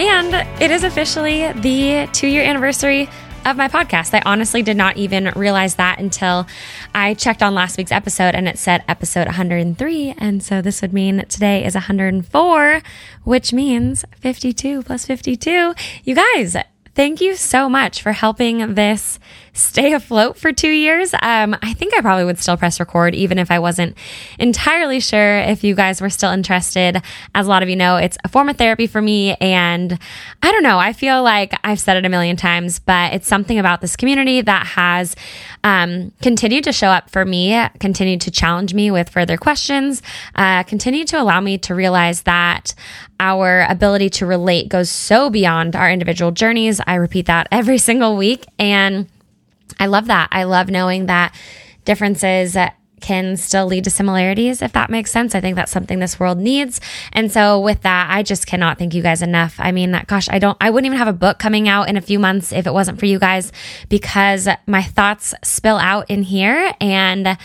And 0.00 0.32
it 0.62 0.70
is 0.70 0.82
officially 0.82 1.52
the 1.52 2.08
two 2.10 2.26
year 2.26 2.42
anniversary 2.42 3.06
of 3.44 3.58
my 3.58 3.68
podcast. 3.68 4.14
I 4.14 4.22
honestly 4.24 4.62
did 4.62 4.78
not 4.78 4.96
even 4.96 5.30
realize 5.36 5.74
that 5.74 5.98
until 5.98 6.46
I 6.94 7.12
checked 7.12 7.42
on 7.42 7.54
last 7.54 7.76
week's 7.76 7.92
episode 7.92 8.34
and 8.34 8.48
it 8.48 8.58
said 8.58 8.82
episode 8.88 9.26
103. 9.26 10.14
And 10.16 10.42
so 10.42 10.62
this 10.62 10.80
would 10.80 10.94
mean 10.94 11.26
today 11.28 11.66
is 11.66 11.74
104, 11.74 12.82
which 13.24 13.52
means 13.52 14.06
52 14.16 14.84
plus 14.84 15.04
52. 15.04 15.74
You 16.04 16.14
guys, 16.14 16.56
thank 16.94 17.20
you 17.20 17.36
so 17.36 17.68
much 17.68 18.00
for 18.00 18.12
helping 18.12 18.76
this 18.76 19.18
stay 19.52 19.92
afloat 19.92 20.36
for 20.36 20.52
two 20.52 20.70
years. 20.70 21.14
Um, 21.14 21.56
I 21.62 21.74
think 21.74 21.94
I 21.94 22.00
probably 22.00 22.24
would 22.24 22.38
still 22.38 22.56
press 22.56 22.80
record, 22.80 23.14
even 23.14 23.38
if 23.38 23.50
I 23.50 23.58
wasn't 23.58 23.96
entirely 24.38 25.00
sure 25.00 25.38
if 25.38 25.64
you 25.64 25.74
guys 25.74 26.00
were 26.00 26.10
still 26.10 26.30
interested. 26.30 27.02
As 27.34 27.46
a 27.46 27.50
lot 27.50 27.62
of 27.62 27.68
you 27.68 27.76
know, 27.76 27.96
it's 27.96 28.16
a 28.24 28.28
form 28.28 28.48
of 28.48 28.56
therapy 28.56 28.86
for 28.86 29.02
me. 29.02 29.34
And 29.34 29.98
I 30.42 30.52
don't 30.52 30.62
know, 30.62 30.78
I 30.78 30.92
feel 30.92 31.22
like 31.22 31.52
I've 31.64 31.80
said 31.80 31.96
it 31.96 32.04
a 32.04 32.08
million 32.08 32.36
times, 32.36 32.78
but 32.78 33.12
it's 33.12 33.28
something 33.28 33.58
about 33.58 33.80
this 33.80 33.96
community 33.96 34.40
that 34.40 34.66
has 34.66 35.16
um, 35.64 36.12
continued 36.22 36.64
to 36.64 36.72
show 36.72 36.88
up 36.88 37.10
for 37.10 37.24
me, 37.24 37.60
continued 37.78 38.20
to 38.22 38.30
challenge 38.30 38.74
me 38.74 38.90
with 38.90 39.08
further 39.08 39.36
questions, 39.36 40.02
uh, 40.34 40.62
continued 40.64 41.08
to 41.08 41.20
allow 41.20 41.40
me 41.40 41.58
to 41.58 41.74
realize 41.74 42.22
that 42.22 42.74
our 43.18 43.66
ability 43.68 44.08
to 44.08 44.26
relate 44.26 44.68
goes 44.68 44.88
so 44.88 45.28
beyond 45.28 45.76
our 45.76 45.90
individual 45.90 46.30
journeys. 46.32 46.80
I 46.86 46.94
repeat 46.94 47.26
that 47.26 47.48
every 47.52 47.78
single 47.78 48.16
week. 48.16 48.46
And 48.58 49.08
I 49.80 49.86
love 49.86 50.06
that. 50.06 50.28
I 50.30 50.44
love 50.44 50.68
knowing 50.68 51.06
that 51.06 51.34
differences 51.84 52.56
can 53.00 53.36
still 53.36 53.66
lead 53.66 53.84
to 53.84 53.90
similarities, 53.90 54.62
if 54.62 54.72
that 54.72 54.90
makes 54.90 55.10
sense. 55.10 55.34
I 55.34 55.40
think 55.40 55.56
that's 55.56 55.72
something 55.72 55.98
this 55.98 56.20
world 56.20 56.38
needs. 56.38 56.80
And 57.12 57.32
so 57.32 57.58
with 57.58 57.80
that, 57.82 58.08
I 58.10 58.22
just 58.22 58.46
cannot 58.46 58.78
thank 58.78 58.94
you 58.94 59.02
guys 59.02 59.22
enough. 59.22 59.56
I 59.58 59.72
mean, 59.72 60.00
gosh, 60.06 60.28
I 60.28 60.38
don't, 60.38 60.56
I 60.60 60.70
wouldn't 60.70 60.86
even 60.86 60.98
have 60.98 61.08
a 61.08 61.14
book 61.14 61.38
coming 61.38 61.68
out 61.68 61.88
in 61.88 61.96
a 61.96 62.02
few 62.02 62.18
months 62.18 62.52
if 62.52 62.66
it 62.66 62.74
wasn't 62.74 63.00
for 63.00 63.06
you 63.06 63.18
guys 63.18 63.52
because 63.88 64.48
my 64.66 64.82
thoughts 64.82 65.34
spill 65.42 65.78
out 65.78 66.10
in 66.10 66.22
here 66.22 66.74
and 66.80 67.38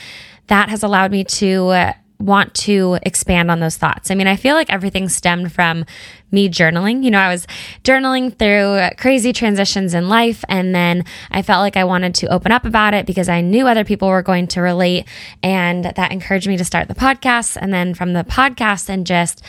that 0.47 0.69
has 0.69 0.83
allowed 0.83 1.11
me 1.11 1.23
to 1.23 1.93
want 2.19 2.53
to 2.53 2.97
expand 3.03 3.51
on 3.51 3.59
those 3.59 3.77
thoughts. 3.77 4.09
I 4.09 4.15
mean, 4.15 4.27
I 4.27 4.35
feel 4.35 4.55
like 4.55 4.69
everything 4.69 5.09
stemmed 5.09 5.51
from 5.51 5.85
me 6.31 6.49
journaling. 6.49 7.03
You 7.03 7.11
know, 7.11 7.19
I 7.19 7.29
was 7.29 7.45
journaling 7.83 8.37
through 8.37 8.97
crazy 8.97 9.33
transitions 9.33 9.93
in 9.93 10.09
life, 10.09 10.43
and 10.47 10.73
then 10.73 11.03
I 11.31 11.41
felt 11.41 11.59
like 11.59 11.77
I 11.77 11.83
wanted 11.83 12.15
to 12.15 12.27
open 12.27 12.51
up 12.51 12.65
about 12.65 12.93
it 12.93 13.05
because 13.05 13.29
I 13.29 13.41
knew 13.41 13.67
other 13.67 13.83
people 13.83 14.07
were 14.07 14.21
going 14.21 14.47
to 14.47 14.61
relate, 14.61 15.07
and 15.43 15.85
that 15.85 16.11
encouraged 16.11 16.47
me 16.47 16.57
to 16.57 16.65
start 16.65 16.87
the 16.87 16.95
podcast. 16.95 17.57
And 17.59 17.73
then 17.73 17.93
from 17.93 18.13
the 18.13 18.23
podcast 18.23 18.89
and 18.89 19.05
just 19.05 19.41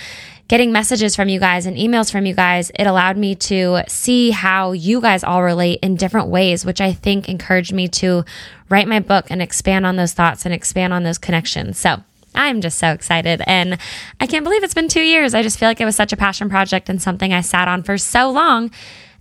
getting 0.49 0.71
messages 0.71 1.17
from 1.17 1.29
you 1.29 1.41
guys 1.41 1.67
and 1.67 1.77
emails 1.77 2.11
from 2.11 2.27
you 2.27 2.35
guys, 2.35 2.71
it 2.75 2.87
allowed 2.87 3.17
me 3.17 3.35
to 3.35 3.83
see 3.89 4.31
how 4.31 4.73
you 4.73 5.01
guys 5.01 5.25
all 5.25 5.43
relate 5.43 5.81
in 5.83 5.97
different 5.97 6.29
ways, 6.29 6.65
which 6.65 6.81
I 6.81 6.93
think 6.93 7.29
encouraged 7.29 7.73
me 7.73 7.89
to 7.89 8.25
write 8.69 8.87
my 8.87 9.01
book 9.01 9.27
and 9.29 9.43
expand 9.43 9.87
on 9.87 9.97
those 9.97 10.13
thoughts 10.13 10.45
and 10.45 10.55
expand 10.55 10.93
on 10.93 11.03
those 11.03 11.19
connections. 11.19 11.79
So, 11.79 12.03
I'm 12.37 12.61
just 12.61 12.79
so 12.79 12.93
excited. 12.93 13.43
And 13.47 13.79
I 14.21 14.27
can't 14.27 14.45
believe 14.45 14.63
it's 14.63 14.75
been 14.75 14.89
two 14.89 15.03
years. 15.03 15.35
I 15.35 15.43
just 15.43 15.59
feel 15.59 15.69
like 15.69 15.81
it 15.81 15.85
was 15.85 15.97
such 15.97 16.13
a 16.13 16.17
passion 16.17 16.49
project 16.49 16.89
and 16.89 17.01
something 17.01 17.33
I 17.33 17.41
sat 17.41 17.69
on 17.69 17.83
for 17.83 17.99
so 17.99 18.31
long. 18.31 18.71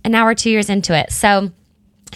And 0.04 0.12
now 0.12 0.24
we're 0.24 0.34
two 0.34 0.50
years 0.50 0.70
into 0.70 0.96
it. 0.96 1.10
So 1.12 1.50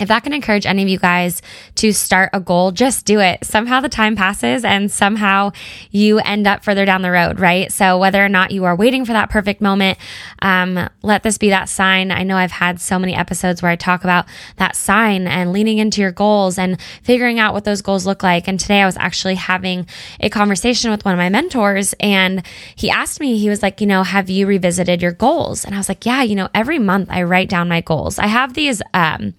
if 0.01 0.09
that 0.09 0.25
can 0.25 0.33
encourage 0.33 0.67
any 0.67 0.83
of 0.83 0.89
you 0.89 0.99
guys 0.99 1.43
to 1.77 1.93
start 1.93 2.31
a 2.33 2.41
goal, 2.41 2.73
just 2.73 3.05
do 3.05 3.21
it. 3.21 3.45
Somehow 3.45 3.81
the 3.81 3.89
time 3.89 4.17
passes 4.17 4.65
and 4.65 4.91
somehow 4.91 5.53
you 5.91 6.19
end 6.19 6.47
up 6.47 6.65
further 6.65 6.85
down 6.85 7.03
the 7.03 7.11
road, 7.11 7.39
right? 7.39 7.71
So 7.71 7.99
whether 7.99 8.25
or 8.25 8.29
not 8.29 8.51
you 8.51 8.65
are 8.65 8.75
waiting 8.75 9.05
for 9.05 9.13
that 9.13 9.31
perfect 9.31 9.61
moment, 9.61 9.99
um, 10.41 10.89
let 11.03 11.23
this 11.23 11.39
be 11.39 11.51
that 11.51 11.69
sign. 11.69 12.11
I 12.11 12.23
know 12.23 12.37
I've 12.37 12.51
had 12.51 12.81
so 12.81 12.99
many 12.99 13.15
episodes 13.15 13.63
where 13.63 13.71
I 13.71 13.77
talk 13.77 14.03
about 14.03 14.27
that 14.57 14.75
sign 14.75 15.27
and 15.27 15.53
leaning 15.53 15.79
into 15.79 16.01
your 16.01 16.13
goals 16.13 16.59
and 16.59 16.81
figuring 17.03 17.39
out 17.39 17.53
what 17.53 17.65
those 17.65 17.83
goals 17.83 18.07
look 18.07 18.23
like. 18.23 18.49
And 18.49 18.59
today 18.59 18.81
I 18.81 18.87
was 18.87 18.97
actually 18.97 19.35
having 19.35 19.87
a 20.21 20.31
conversation 20.31 20.91
with 20.91 21.05
one 21.05 21.13
of 21.13 21.19
my 21.19 21.29
mentors 21.29 21.95
and 22.01 22.45
he 22.75 22.91
asked 22.91 23.21
me, 23.21 23.39
he 23.39 23.51
was 23.51 23.63
like, 23.63 23.81
you 23.81 23.87
know, 23.87 24.03
have 24.03 24.31
you 24.31 24.47
revisited 24.47 25.03
your 25.03 25.13
goals? 25.13 25.65
And 25.65 25.75
I 25.75 25.79
was 25.79 25.89
like, 25.89 26.07
yeah, 26.07 26.23
you 26.23 26.35
know, 26.35 26.49
every 26.55 26.79
month 26.79 27.09
I 27.11 27.23
write 27.23 27.51
down 27.51 27.69
my 27.69 27.83
goals. 27.83 28.19
I 28.19 28.27
have 28.27 28.55
these, 28.55 28.81
um, 28.95 29.35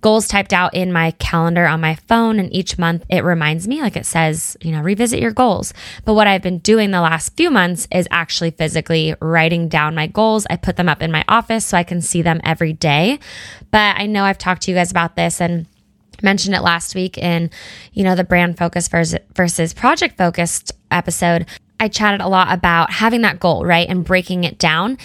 goals 0.00 0.28
typed 0.28 0.52
out 0.52 0.74
in 0.74 0.92
my 0.92 1.10
calendar 1.12 1.66
on 1.66 1.80
my 1.80 1.94
phone. 1.94 2.38
And 2.38 2.52
each 2.52 2.78
month 2.78 3.04
it 3.08 3.24
reminds 3.24 3.68
me, 3.68 3.80
like 3.80 3.96
it 3.96 4.06
says, 4.06 4.56
you 4.60 4.72
know, 4.72 4.80
revisit 4.80 5.20
your 5.20 5.32
goals. 5.32 5.74
But 6.04 6.14
what 6.14 6.26
I've 6.26 6.42
been 6.42 6.58
doing 6.58 6.90
the 6.90 7.00
last 7.00 7.36
few 7.36 7.50
months 7.50 7.86
is 7.92 8.08
actually 8.10 8.50
physically 8.52 9.14
writing 9.20 9.68
down 9.68 9.94
my 9.94 10.06
goals. 10.06 10.46
I 10.48 10.56
put 10.56 10.76
them 10.76 10.88
up 10.88 11.02
in 11.02 11.12
my 11.12 11.24
office 11.28 11.66
so 11.66 11.76
I 11.76 11.82
can 11.82 12.00
see 12.00 12.22
them 12.22 12.40
every 12.44 12.72
day. 12.72 13.18
But 13.70 13.96
I 13.96 14.06
know 14.06 14.24
I've 14.24 14.38
talked 14.38 14.62
to 14.62 14.70
you 14.70 14.76
guys 14.76 14.90
about 14.90 15.16
this 15.16 15.40
and 15.40 15.66
mentioned 16.22 16.54
it 16.54 16.60
last 16.60 16.94
week 16.94 17.16
in, 17.18 17.50
you 17.92 18.04
know, 18.04 18.14
the 18.14 18.24
brand 18.24 18.58
focus 18.58 18.88
versus, 18.88 19.18
versus 19.34 19.72
project 19.72 20.16
focused 20.16 20.72
episode. 20.90 21.46
I 21.78 21.88
chatted 21.88 22.20
a 22.20 22.28
lot 22.28 22.52
about 22.52 22.92
having 22.92 23.22
that 23.22 23.40
goal, 23.40 23.64
right? 23.64 23.88
And 23.88 24.04
breaking 24.04 24.44
it 24.44 24.58
down. 24.58 24.98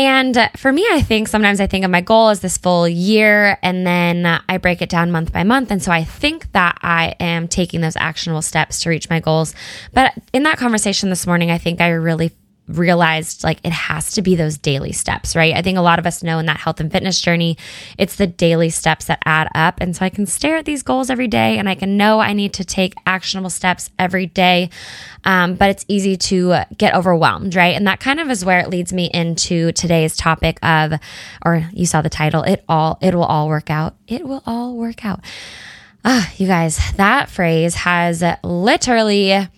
And 0.00 0.48
for 0.56 0.72
me, 0.72 0.86
I 0.90 1.02
think 1.02 1.28
sometimes 1.28 1.60
I 1.60 1.66
think 1.66 1.84
of 1.84 1.90
my 1.90 2.00
goal 2.00 2.30
as 2.30 2.40
this 2.40 2.56
full 2.56 2.88
year 2.88 3.58
and 3.62 3.86
then 3.86 4.24
I 4.48 4.56
break 4.56 4.80
it 4.80 4.88
down 4.88 5.10
month 5.10 5.30
by 5.30 5.44
month. 5.44 5.70
And 5.70 5.82
so 5.82 5.92
I 5.92 6.04
think 6.04 6.50
that 6.52 6.78
I 6.80 7.14
am 7.20 7.46
taking 7.46 7.82
those 7.82 7.96
actionable 7.96 8.40
steps 8.40 8.80
to 8.80 8.88
reach 8.88 9.10
my 9.10 9.20
goals. 9.20 9.54
But 9.92 10.14
in 10.32 10.44
that 10.44 10.56
conversation 10.56 11.10
this 11.10 11.26
morning, 11.26 11.50
I 11.50 11.58
think 11.58 11.82
I 11.82 11.88
really 11.88 12.30
realized 12.78 13.44
like 13.44 13.58
it 13.64 13.72
has 13.72 14.12
to 14.12 14.22
be 14.22 14.34
those 14.34 14.58
daily 14.58 14.92
steps, 14.92 15.34
right? 15.36 15.54
I 15.54 15.62
think 15.62 15.78
a 15.78 15.82
lot 15.82 15.98
of 15.98 16.06
us 16.06 16.22
know 16.22 16.38
in 16.38 16.46
that 16.46 16.58
health 16.58 16.80
and 16.80 16.90
fitness 16.90 17.20
journey, 17.20 17.56
it's 17.98 18.16
the 18.16 18.26
daily 18.26 18.70
steps 18.70 19.06
that 19.06 19.20
add 19.24 19.48
up. 19.54 19.80
And 19.80 19.96
so 19.96 20.04
I 20.04 20.08
can 20.08 20.26
stare 20.26 20.56
at 20.56 20.64
these 20.64 20.82
goals 20.82 21.10
every 21.10 21.28
day 21.28 21.58
and 21.58 21.68
I 21.68 21.74
can 21.74 21.96
know 21.96 22.20
I 22.20 22.32
need 22.32 22.52
to 22.54 22.64
take 22.64 22.94
actionable 23.06 23.50
steps 23.50 23.90
every 23.98 24.26
day. 24.26 24.70
Um, 25.24 25.54
but 25.54 25.70
it's 25.70 25.84
easy 25.88 26.16
to 26.16 26.60
get 26.78 26.94
overwhelmed, 26.94 27.54
right? 27.54 27.76
And 27.76 27.86
that 27.86 28.00
kind 28.00 28.20
of 28.20 28.30
is 28.30 28.44
where 28.44 28.60
it 28.60 28.70
leads 28.70 28.92
me 28.92 29.10
into 29.12 29.72
today's 29.72 30.16
topic 30.16 30.58
of, 30.64 30.94
or 31.44 31.68
you 31.72 31.86
saw 31.86 32.00
the 32.02 32.08
title, 32.08 32.42
it 32.42 32.64
all, 32.68 32.98
it 33.02 33.14
will 33.14 33.24
all 33.24 33.48
work 33.48 33.70
out. 33.70 33.96
It 34.06 34.26
will 34.26 34.42
all 34.46 34.76
work 34.76 35.04
out. 35.04 35.20
Ah, 36.04 36.32
you 36.38 36.46
guys, 36.46 36.80
that 36.96 37.28
phrase 37.28 37.74
has 37.74 38.24
literally 38.42 39.48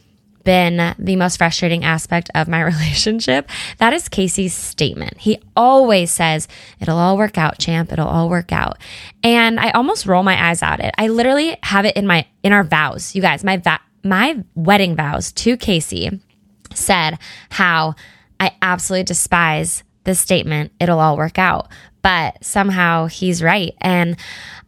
been 0.44 0.94
the 0.99 1.17
most 1.17 1.37
frustrating 1.37 1.85
aspect 1.85 2.31
of 2.35 2.49
my 2.49 2.61
relationship. 2.62 3.49
That 3.79 3.93
is 3.93 4.09
Casey's 4.09 4.55
statement. 4.55 5.19
He 5.19 5.41
always 5.56 6.11
says, 6.11 6.49
It'll 6.81 6.99
all 6.99 7.17
work 7.17 7.39
out, 7.39 7.59
champ. 7.59 7.93
It'll 7.93 8.09
all 8.09 8.29
work 8.29 8.53
out. 8.53 8.79
And 9.23 9.61
I 9.61 9.71
almost 9.71 10.06
roll 10.06 10.23
my 10.23 10.50
eyes 10.50 10.62
at 10.62 10.81
it. 10.81 10.94
I 10.99 11.09
literally 11.09 11.56
have 11.62 11.85
it 11.85 11.97
in 11.97 12.06
my, 12.06 12.27
in 12.43 12.53
our 12.53 12.65
vows. 12.65 13.15
You 13.15 13.23
guys, 13.23 13.44
my, 13.44 13.56
va- 13.56 13.81
my 14.05 14.44
wedding 14.55 14.97
vows 14.97 15.33
to 15.33 15.56
Casey 15.56 16.21
said 16.75 17.19
how 17.50 17.95
I 18.41 18.56
absolutely 18.61 19.05
despise 19.05 19.85
the 20.05 20.15
statement, 20.15 20.73
it'll 20.81 20.99
all 20.99 21.17
work 21.17 21.38
out. 21.38 21.69
But 22.03 22.45
somehow 22.45 23.06
he's 23.06 23.43
right. 23.43 23.75
And 23.81 24.17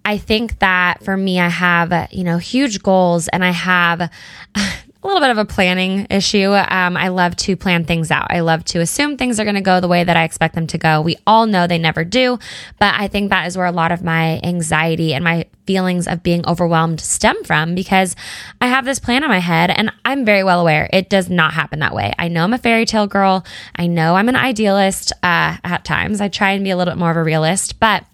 I 0.04 0.18
think 0.18 0.60
that 0.60 1.02
for 1.02 1.16
me, 1.16 1.40
I 1.40 1.48
have, 1.48 2.08
you 2.12 2.22
know, 2.22 2.38
huge 2.38 2.82
goals 2.82 3.26
and 3.28 3.44
I 3.44 3.50
have 3.50 4.10
a 5.04 5.06
little 5.06 5.20
bit 5.20 5.30
of 5.30 5.38
a 5.38 5.44
planning 5.44 6.06
issue. 6.08 6.52
Um, 6.52 6.96
I 6.96 7.08
love 7.08 7.36
to 7.36 7.56
plan 7.56 7.84
things 7.84 8.10
out. 8.10 8.26
I 8.30 8.40
love 8.40 8.64
to 8.66 8.80
assume 8.80 9.18
things 9.18 9.38
are 9.38 9.44
going 9.44 9.54
to 9.54 9.60
go 9.60 9.78
the 9.80 9.88
way 9.88 10.02
that 10.02 10.16
I 10.16 10.24
expect 10.24 10.54
them 10.54 10.66
to 10.68 10.78
go. 10.78 11.02
We 11.02 11.16
all 11.26 11.46
know 11.46 11.66
they 11.66 11.78
never 11.78 12.04
do, 12.04 12.38
but 12.78 12.94
I 12.98 13.08
think 13.08 13.28
that 13.28 13.46
is 13.46 13.56
where 13.56 13.66
a 13.66 13.72
lot 13.72 13.92
of 13.92 14.02
my 14.02 14.40
anxiety 14.42 15.12
and 15.12 15.22
my 15.22 15.44
feelings 15.66 16.08
of 16.08 16.22
being 16.22 16.46
overwhelmed 16.46 17.00
stem 17.00 17.42
from 17.44 17.74
because 17.74 18.16
I 18.62 18.68
have 18.68 18.86
this 18.86 18.98
plan 18.98 19.22
in 19.22 19.28
my 19.28 19.40
head 19.40 19.70
and 19.70 19.92
I'm 20.06 20.24
very 20.24 20.42
well 20.42 20.60
aware 20.60 20.88
it 20.92 21.10
does 21.10 21.28
not 21.28 21.52
happen 21.52 21.80
that 21.80 21.94
way. 21.94 22.14
I 22.18 22.28
know 22.28 22.44
I'm 22.44 22.54
a 22.54 22.58
fairy 22.58 22.86
tale 22.86 23.06
girl. 23.06 23.44
I 23.76 23.86
know 23.86 24.16
I'm 24.16 24.30
an 24.30 24.36
idealist 24.36 25.12
uh, 25.22 25.58
at 25.62 25.84
times. 25.84 26.22
I 26.22 26.28
try 26.28 26.52
and 26.52 26.64
be 26.64 26.70
a 26.70 26.76
little 26.76 26.92
bit 26.92 26.98
more 26.98 27.10
of 27.10 27.16
a 27.18 27.22
realist, 27.22 27.78
but 27.78 28.04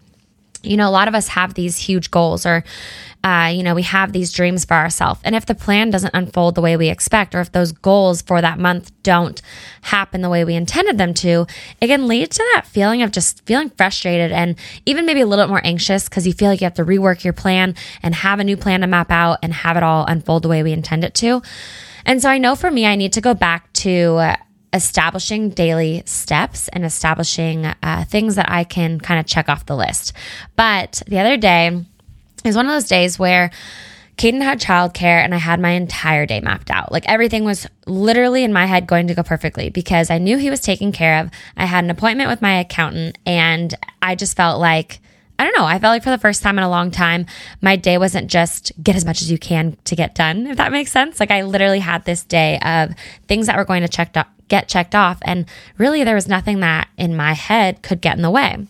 you 0.62 0.76
know, 0.76 0.88
a 0.88 0.90
lot 0.90 1.08
of 1.08 1.14
us 1.14 1.28
have 1.28 1.54
these 1.54 1.76
huge 1.76 2.10
goals 2.10 2.44
or 2.44 2.64
uh, 3.22 3.52
you 3.54 3.62
know, 3.62 3.74
we 3.74 3.82
have 3.82 4.12
these 4.12 4.32
dreams 4.32 4.64
for 4.64 4.74
ourselves. 4.74 5.20
And 5.24 5.34
if 5.34 5.44
the 5.44 5.54
plan 5.54 5.90
doesn't 5.90 6.14
unfold 6.14 6.54
the 6.54 6.62
way 6.62 6.76
we 6.76 6.88
expect, 6.88 7.34
or 7.34 7.40
if 7.40 7.52
those 7.52 7.70
goals 7.70 8.22
for 8.22 8.40
that 8.40 8.58
month 8.58 8.92
don't 9.02 9.42
happen 9.82 10.22
the 10.22 10.30
way 10.30 10.42
we 10.44 10.54
intended 10.54 10.96
them 10.96 11.12
to, 11.14 11.46
it 11.80 11.88
can 11.88 12.08
lead 12.08 12.30
to 12.30 12.44
that 12.54 12.66
feeling 12.66 13.02
of 13.02 13.12
just 13.12 13.44
feeling 13.44 13.70
frustrated 13.70 14.32
and 14.32 14.56
even 14.86 15.04
maybe 15.04 15.20
a 15.20 15.26
little 15.26 15.44
bit 15.44 15.50
more 15.50 15.60
anxious 15.64 16.08
because 16.08 16.26
you 16.26 16.32
feel 16.32 16.48
like 16.48 16.62
you 16.62 16.64
have 16.64 16.74
to 16.74 16.84
rework 16.84 17.22
your 17.22 17.34
plan 17.34 17.74
and 18.02 18.14
have 18.14 18.40
a 18.40 18.44
new 18.44 18.56
plan 18.56 18.80
to 18.80 18.86
map 18.86 19.10
out 19.10 19.38
and 19.42 19.52
have 19.52 19.76
it 19.76 19.82
all 19.82 20.06
unfold 20.06 20.42
the 20.42 20.48
way 20.48 20.62
we 20.62 20.72
intend 20.72 21.04
it 21.04 21.12
to. 21.14 21.42
And 22.06 22.22
so 22.22 22.30
I 22.30 22.38
know 22.38 22.56
for 22.56 22.70
me, 22.70 22.86
I 22.86 22.96
need 22.96 23.12
to 23.12 23.20
go 23.20 23.34
back 23.34 23.70
to 23.74 24.34
establishing 24.72 25.50
daily 25.50 26.02
steps 26.06 26.68
and 26.68 26.84
establishing 26.84 27.66
uh, 27.66 28.04
things 28.08 28.36
that 28.36 28.50
I 28.50 28.64
can 28.64 29.00
kind 29.00 29.20
of 29.20 29.26
check 29.26 29.48
off 29.48 29.66
the 29.66 29.76
list. 29.76 30.12
But 30.56 31.02
the 31.06 31.18
other 31.18 31.36
day, 31.36 31.84
it 32.44 32.48
was 32.48 32.56
one 32.56 32.66
of 32.66 32.72
those 32.72 32.88
days 32.88 33.18
where 33.18 33.50
Caden 34.16 34.42
had 34.42 34.60
childcare 34.60 35.24
and 35.24 35.34
I 35.34 35.38
had 35.38 35.60
my 35.60 35.70
entire 35.70 36.26
day 36.26 36.40
mapped 36.40 36.70
out. 36.70 36.92
Like 36.92 37.08
everything 37.08 37.44
was 37.44 37.66
literally 37.86 38.44
in 38.44 38.52
my 38.52 38.66
head 38.66 38.86
going 38.86 39.06
to 39.06 39.14
go 39.14 39.22
perfectly 39.22 39.70
because 39.70 40.10
I 40.10 40.18
knew 40.18 40.36
he 40.36 40.50
was 40.50 40.60
taken 40.60 40.92
care 40.92 41.20
of. 41.20 41.30
I 41.56 41.64
had 41.64 41.84
an 41.84 41.90
appointment 41.90 42.28
with 42.28 42.42
my 42.42 42.58
accountant 42.58 43.16
and 43.24 43.74
I 44.02 44.14
just 44.14 44.36
felt 44.36 44.60
like, 44.60 45.00
I 45.38 45.44
don't 45.44 45.56
know, 45.56 45.64
I 45.64 45.78
felt 45.78 45.92
like 45.92 46.02
for 46.02 46.10
the 46.10 46.18
first 46.18 46.42
time 46.42 46.58
in 46.58 46.64
a 46.64 46.68
long 46.68 46.90
time, 46.90 47.24
my 47.62 47.76
day 47.76 47.96
wasn't 47.96 48.30
just 48.30 48.72
get 48.82 48.94
as 48.94 49.06
much 49.06 49.22
as 49.22 49.30
you 49.30 49.38
can 49.38 49.78
to 49.84 49.96
get 49.96 50.14
done, 50.14 50.46
if 50.48 50.58
that 50.58 50.70
makes 50.70 50.92
sense. 50.92 51.18
Like 51.18 51.30
I 51.30 51.42
literally 51.42 51.80
had 51.80 52.04
this 52.04 52.22
day 52.24 52.58
of 52.60 52.92
things 53.26 53.46
that 53.46 53.56
were 53.56 53.64
going 53.64 53.80
to 53.80 53.88
check 53.88 54.14
get 54.48 54.68
checked 54.68 54.94
off. 54.94 55.18
And 55.22 55.46
really, 55.78 56.04
there 56.04 56.14
was 56.14 56.28
nothing 56.28 56.60
that 56.60 56.88
in 56.98 57.16
my 57.16 57.32
head 57.32 57.80
could 57.80 58.02
get 58.02 58.16
in 58.16 58.22
the 58.22 58.30
way. 58.30 58.66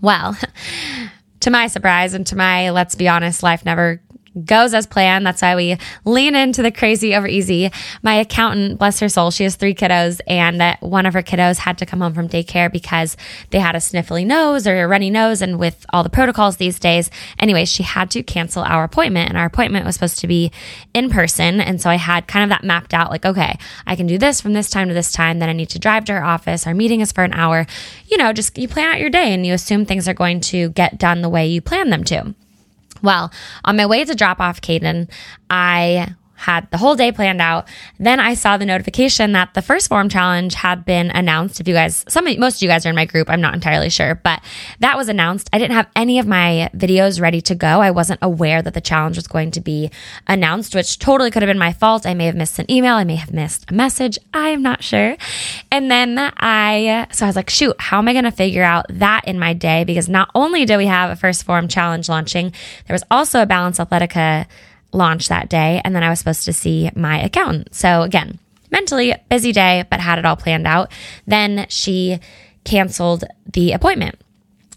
Well, 0.00 0.36
to 1.42 1.50
my 1.50 1.66
surprise 1.66 2.14
and 2.14 2.26
to 2.28 2.36
my, 2.36 2.70
let's 2.70 2.94
be 2.94 3.08
honest, 3.08 3.42
life 3.42 3.64
never 3.64 4.00
goes 4.44 4.74
as 4.74 4.86
planned. 4.86 5.26
That's 5.26 5.42
why 5.42 5.56
we 5.56 5.76
lean 6.04 6.34
into 6.34 6.62
the 6.62 6.70
crazy 6.70 7.14
over 7.14 7.26
easy. 7.26 7.70
My 8.02 8.14
accountant, 8.14 8.78
bless 8.78 9.00
her 9.00 9.08
soul, 9.08 9.30
she 9.30 9.44
has 9.44 9.56
three 9.56 9.74
kiddos, 9.74 10.20
and 10.26 10.60
uh, 10.60 10.76
one 10.80 11.06
of 11.06 11.14
her 11.14 11.22
kiddos 11.22 11.58
had 11.58 11.78
to 11.78 11.86
come 11.86 12.00
home 12.00 12.14
from 12.14 12.28
daycare 12.28 12.70
because 12.72 13.16
they 13.50 13.58
had 13.58 13.74
a 13.74 13.78
sniffly 13.78 14.26
nose 14.26 14.66
or 14.66 14.82
a 14.82 14.88
runny 14.88 15.10
nose. 15.10 15.42
And 15.42 15.58
with 15.58 15.84
all 15.92 16.02
the 16.02 16.10
protocols 16.10 16.56
these 16.56 16.78
days, 16.78 17.10
anyway, 17.38 17.64
she 17.64 17.82
had 17.82 18.10
to 18.12 18.22
cancel 18.22 18.62
our 18.62 18.84
appointment, 18.84 19.28
and 19.28 19.38
our 19.38 19.46
appointment 19.46 19.84
was 19.84 19.94
supposed 19.94 20.18
to 20.20 20.26
be 20.26 20.50
in 20.94 21.10
person. 21.10 21.60
And 21.60 21.80
so 21.80 21.90
I 21.90 21.96
had 21.96 22.26
kind 22.26 22.42
of 22.44 22.50
that 22.50 22.64
mapped 22.64 22.94
out 22.94 23.10
like, 23.10 23.24
okay, 23.24 23.58
I 23.86 23.96
can 23.96 24.06
do 24.06 24.18
this 24.18 24.40
from 24.40 24.52
this 24.52 24.70
time 24.70 24.88
to 24.88 24.94
this 24.94 25.12
time. 25.12 25.38
Then 25.38 25.48
I 25.48 25.52
need 25.52 25.70
to 25.70 25.78
drive 25.78 26.04
to 26.06 26.12
her 26.14 26.24
office. 26.24 26.66
Our 26.66 26.74
meeting 26.74 27.00
is 27.00 27.12
for 27.12 27.24
an 27.24 27.32
hour. 27.32 27.66
You 28.08 28.16
know, 28.16 28.32
just 28.32 28.56
you 28.56 28.68
plan 28.68 28.92
out 28.92 29.00
your 29.00 29.10
day 29.10 29.32
and 29.32 29.44
you 29.46 29.54
assume 29.54 29.84
things 29.84 30.08
are 30.08 30.14
going 30.14 30.40
to 30.40 30.70
get 30.70 30.98
done 30.98 31.22
the 31.22 31.28
way 31.28 31.46
you 31.46 31.60
plan 31.60 31.90
them 31.90 32.04
to. 32.04 32.34
Well, 33.02 33.32
on 33.64 33.76
my 33.76 33.86
way 33.86 34.04
to 34.04 34.14
drop 34.14 34.40
off 34.40 34.60
Caden, 34.60 35.10
I 35.50 36.14
had 36.42 36.70
the 36.70 36.78
whole 36.78 36.94
day 36.94 37.12
planned 37.12 37.40
out. 37.40 37.68
Then 37.98 38.20
I 38.20 38.34
saw 38.34 38.56
the 38.56 38.66
notification 38.66 39.32
that 39.32 39.54
the 39.54 39.60
1st 39.60 39.88
Phorm 39.88 40.08
challenge 40.08 40.54
had 40.54 40.84
been 40.84 41.10
announced. 41.10 41.60
If 41.60 41.68
you 41.68 41.74
guys, 41.74 42.04
some 42.08 42.24
most 42.38 42.56
of 42.56 42.62
you 42.62 42.68
guys 42.68 42.84
are 42.84 42.90
in 42.90 42.96
my 42.96 43.04
group, 43.04 43.30
I'm 43.30 43.40
not 43.40 43.54
entirely 43.54 43.90
sure, 43.90 44.14
but 44.16 44.42
that 44.80 44.96
was 44.96 45.08
announced. 45.08 45.48
I 45.52 45.58
didn't 45.58 45.74
have 45.74 45.88
any 45.96 46.18
of 46.18 46.26
my 46.26 46.70
videos 46.74 47.20
ready 47.20 47.40
to 47.42 47.54
go. 47.54 47.80
I 47.80 47.90
wasn't 47.90 48.18
aware 48.22 48.62
that 48.62 48.74
the 48.74 48.80
challenge 48.80 49.16
was 49.16 49.26
going 49.26 49.50
to 49.52 49.60
be 49.60 49.90
announced, 50.26 50.74
which 50.74 50.98
totally 50.98 51.30
could 51.30 51.42
have 51.42 51.48
been 51.48 51.58
my 51.58 51.72
fault. 51.72 52.06
I 52.06 52.14
may 52.14 52.26
have 52.26 52.36
missed 52.36 52.58
an 52.58 52.70
email. 52.70 52.94
I 52.94 53.04
may 53.04 53.16
have 53.16 53.32
missed 53.32 53.70
a 53.70 53.74
message. 53.74 54.18
I 54.34 54.48
am 54.48 54.62
not 54.62 54.82
sure. 54.82 55.16
And 55.70 55.90
then 55.90 56.18
I, 56.18 57.06
so 57.12 57.24
I 57.24 57.28
was 57.28 57.36
like, 57.36 57.50
shoot, 57.50 57.76
how 57.78 57.98
am 57.98 58.08
I 58.08 58.12
going 58.12 58.24
to 58.24 58.32
figure 58.32 58.62
out 58.62 58.86
that 58.90 59.22
in 59.26 59.38
my 59.38 59.52
day? 59.52 59.84
Because 59.84 60.08
not 60.08 60.30
only 60.34 60.64
do 60.64 60.76
we 60.76 60.86
have 60.86 61.10
a 61.10 61.26
1st 61.26 61.44
Phorm 61.44 61.68
challenge 61.68 62.08
launching, 62.08 62.52
there 62.86 62.94
was 62.94 63.04
also 63.10 63.42
a 63.42 63.46
Balance 63.46 63.78
Athletica 63.78 64.46
launch 64.92 65.28
that 65.28 65.48
day. 65.48 65.80
And 65.84 65.94
then 65.94 66.02
I 66.02 66.10
was 66.10 66.18
supposed 66.18 66.44
to 66.44 66.52
see 66.52 66.90
my 66.94 67.20
accountant. 67.20 67.74
So 67.74 68.02
again, 68.02 68.38
mentally 68.70 69.14
busy 69.28 69.52
day, 69.52 69.84
but 69.90 70.00
had 70.00 70.18
it 70.18 70.24
all 70.24 70.36
planned 70.36 70.66
out. 70.66 70.90
Then 71.26 71.66
she 71.68 72.18
canceled 72.64 73.24
the 73.52 73.72
appointment. 73.72 74.16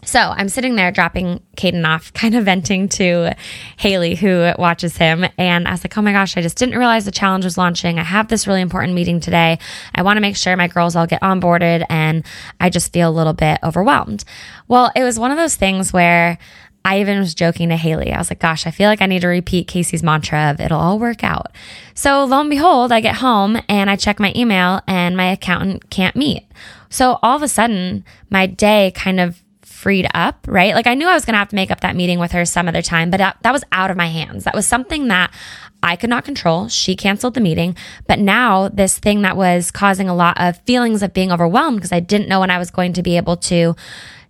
So 0.06 0.20
I'm 0.20 0.48
sitting 0.48 0.76
there 0.76 0.92
dropping 0.92 1.42
Caden 1.56 1.84
off, 1.84 2.12
kind 2.14 2.36
of 2.36 2.44
venting 2.44 2.88
to 2.90 3.34
Haley, 3.76 4.14
who 4.14 4.52
watches 4.56 4.96
him. 4.96 5.26
And 5.36 5.66
I 5.66 5.72
was 5.72 5.82
like, 5.82 5.98
oh 5.98 6.02
my 6.02 6.12
gosh, 6.12 6.36
I 6.36 6.42
just 6.42 6.56
didn't 6.56 6.78
realize 6.78 7.04
the 7.04 7.10
challenge 7.10 7.44
was 7.44 7.58
launching. 7.58 7.98
I 7.98 8.04
have 8.04 8.28
this 8.28 8.46
really 8.46 8.60
important 8.60 8.94
meeting 8.94 9.18
today. 9.18 9.58
I 9.94 10.02
want 10.02 10.16
to 10.16 10.20
make 10.20 10.36
sure 10.36 10.56
my 10.56 10.68
girls 10.68 10.94
all 10.94 11.06
get 11.06 11.22
onboarded 11.22 11.84
and 11.90 12.24
I 12.60 12.70
just 12.70 12.92
feel 12.92 13.10
a 13.10 13.10
little 13.10 13.32
bit 13.32 13.58
overwhelmed. 13.64 14.24
Well, 14.68 14.92
it 14.94 15.02
was 15.02 15.18
one 15.18 15.32
of 15.32 15.36
those 15.36 15.56
things 15.56 15.92
where 15.92 16.38
I 16.86 17.00
even 17.00 17.18
was 17.18 17.34
joking 17.34 17.70
to 17.70 17.76
Haley. 17.76 18.12
I 18.12 18.18
was 18.18 18.30
like, 18.30 18.38
gosh, 18.38 18.64
I 18.64 18.70
feel 18.70 18.88
like 18.88 19.02
I 19.02 19.06
need 19.06 19.22
to 19.22 19.26
repeat 19.26 19.66
Casey's 19.66 20.04
mantra 20.04 20.52
of 20.52 20.60
it'll 20.60 20.78
all 20.78 21.00
work 21.00 21.24
out. 21.24 21.50
So 21.94 22.24
lo 22.24 22.40
and 22.40 22.48
behold, 22.48 22.92
I 22.92 23.00
get 23.00 23.16
home 23.16 23.58
and 23.68 23.90
I 23.90 23.96
check 23.96 24.20
my 24.20 24.32
email 24.36 24.80
and 24.86 25.16
my 25.16 25.32
accountant 25.32 25.90
can't 25.90 26.14
meet. 26.14 26.46
So 26.88 27.18
all 27.24 27.34
of 27.34 27.42
a 27.42 27.48
sudden, 27.48 28.04
my 28.30 28.46
day 28.46 28.92
kind 28.94 29.18
of 29.18 29.42
freed 29.62 30.06
up, 30.14 30.46
right? 30.48 30.76
Like 30.76 30.86
I 30.86 30.94
knew 30.94 31.08
I 31.08 31.14
was 31.14 31.24
going 31.24 31.34
to 31.34 31.40
have 31.40 31.48
to 31.48 31.56
make 31.56 31.72
up 31.72 31.80
that 31.80 31.96
meeting 31.96 32.20
with 32.20 32.30
her 32.30 32.44
some 32.44 32.68
other 32.68 32.82
time, 32.82 33.10
but 33.10 33.16
that, 33.16 33.38
that 33.42 33.52
was 33.52 33.64
out 33.72 33.90
of 33.90 33.96
my 33.96 34.06
hands. 34.06 34.44
That 34.44 34.54
was 34.54 34.64
something 34.64 35.08
that 35.08 35.34
I 35.82 35.96
could 35.96 36.08
not 36.08 36.24
control. 36.24 36.68
She 36.68 36.94
canceled 36.94 37.34
the 37.34 37.40
meeting. 37.40 37.76
But 38.06 38.20
now, 38.20 38.68
this 38.68 38.96
thing 38.96 39.22
that 39.22 39.36
was 39.36 39.72
causing 39.72 40.08
a 40.08 40.14
lot 40.14 40.40
of 40.40 40.62
feelings 40.62 41.02
of 41.02 41.12
being 41.12 41.32
overwhelmed 41.32 41.78
because 41.78 41.92
I 41.92 41.98
didn't 41.98 42.28
know 42.28 42.38
when 42.38 42.50
I 42.50 42.58
was 42.58 42.70
going 42.70 42.92
to 42.92 43.02
be 43.02 43.16
able 43.16 43.36
to 43.38 43.74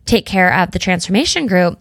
take 0.06 0.24
care 0.24 0.54
of 0.54 0.70
the 0.70 0.78
transformation 0.78 1.46
group 1.46 1.80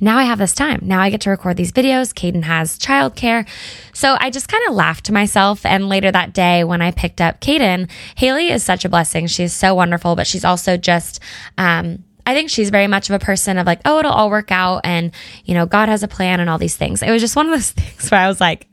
now 0.00 0.18
I 0.18 0.24
have 0.24 0.38
this 0.38 0.52
time. 0.52 0.80
Now 0.82 1.00
I 1.00 1.10
get 1.10 1.22
to 1.22 1.30
record 1.30 1.56
these 1.56 1.72
videos. 1.72 2.12
Caden 2.12 2.44
has 2.44 2.78
childcare. 2.78 3.46
So 3.92 4.16
I 4.18 4.30
just 4.30 4.48
kind 4.48 4.62
of 4.68 4.74
laughed 4.74 5.06
to 5.06 5.12
myself. 5.12 5.64
And 5.64 5.88
later 5.88 6.10
that 6.12 6.32
day, 6.32 6.64
when 6.64 6.82
I 6.82 6.90
picked 6.90 7.20
up 7.20 7.40
Caden, 7.40 7.90
Haley 8.16 8.50
is 8.50 8.62
such 8.62 8.84
a 8.84 8.88
blessing. 8.88 9.26
She's 9.26 9.52
so 9.52 9.74
wonderful, 9.74 10.16
but 10.16 10.26
she's 10.26 10.44
also 10.44 10.76
just, 10.76 11.20
um, 11.56 12.04
I 12.26 12.34
think 12.34 12.50
she's 12.50 12.70
very 12.70 12.88
much 12.88 13.08
of 13.08 13.14
a 13.14 13.24
person 13.24 13.56
of 13.56 13.66
like, 13.66 13.80
oh, 13.84 14.00
it'll 14.00 14.10
all 14.10 14.30
work 14.30 14.50
out 14.50 14.80
and, 14.82 15.12
you 15.44 15.54
know, 15.54 15.64
God 15.64 15.88
has 15.88 16.02
a 16.02 16.08
plan 16.08 16.40
and 16.40 16.50
all 16.50 16.58
these 16.58 16.76
things. 16.76 17.02
It 17.02 17.10
was 17.10 17.22
just 17.22 17.36
one 17.36 17.46
of 17.46 17.52
those 17.52 17.70
things 17.72 18.10
where 18.10 18.20
I 18.20 18.26
was 18.28 18.40
like, 18.40 18.66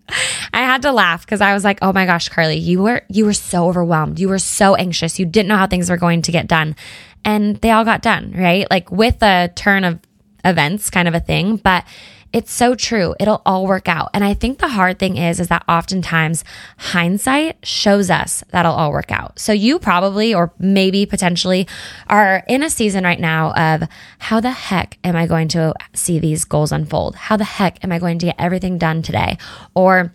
I 0.53 0.61
had 0.61 0.81
to 0.81 0.91
laugh 0.91 1.23
because 1.25 1.39
I 1.39 1.53
was 1.53 1.63
like, 1.63 1.79
oh 1.81 1.93
my 1.93 2.05
gosh, 2.05 2.29
Carly, 2.29 2.57
you 2.57 2.81
were, 2.81 3.03
you 3.09 3.25
were 3.25 3.33
so 3.33 3.67
overwhelmed. 3.67 4.19
You 4.19 4.29
were 4.29 4.39
so 4.39 4.75
anxious. 4.75 5.19
You 5.19 5.25
didn't 5.25 5.49
know 5.49 5.57
how 5.57 5.67
things 5.67 5.89
were 5.89 5.97
going 5.97 6.23
to 6.23 6.31
get 6.31 6.47
done. 6.47 6.75
And 7.23 7.55
they 7.57 7.71
all 7.71 7.85
got 7.85 8.01
done, 8.01 8.33
right? 8.35 8.69
Like 8.69 8.91
with 8.91 9.21
a 9.21 9.49
turn 9.55 9.83
of 9.85 9.99
events 10.43 10.89
kind 10.89 11.07
of 11.07 11.13
a 11.13 11.19
thing, 11.19 11.57
but 11.57 11.85
it's 12.33 12.51
so 12.51 12.73
true. 12.73 13.13
It'll 13.19 13.43
all 13.45 13.67
work 13.67 13.87
out. 13.87 14.09
And 14.13 14.23
I 14.23 14.33
think 14.33 14.57
the 14.57 14.69
hard 14.69 14.97
thing 14.97 15.17
is, 15.17 15.39
is 15.39 15.49
that 15.49 15.63
oftentimes 15.69 16.43
hindsight 16.77 17.63
shows 17.63 18.09
us 18.09 18.43
that'll 18.49 18.73
all 18.73 18.91
work 18.91 19.11
out. 19.11 19.37
So 19.37 19.53
you 19.53 19.77
probably, 19.77 20.33
or 20.33 20.51
maybe 20.57 21.05
potentially 21.05 21.67
are 22.07 22.43
in 22.47 22.63
a 22.63 22.71
season 22.71 23.03
right 23.03 23.19
now 23.19 23.53
of 23.53 23.87
how 24.17 24.39
the 24.39 24.49
heck 24.49 24.97
am 25.03 25.15
I 25.15 25.27
going 25.27 25.47
to 25.49 25.75
see 25.93 26.17
these 26.17 26.43
goals 26.43 26.71
unfold? 26.71 27.15
How 27.15 27.37
the 27.37 27.43
heck 27.43 27.83
am 27.83 27.91
I 27.91 27.99
going 27.99 28.17
to 28.17 28.25
get 28.25 28.35
everything 28.39 28.79
done 28.79 29.03
today? 29.03 29.37
Or 29.75 30.11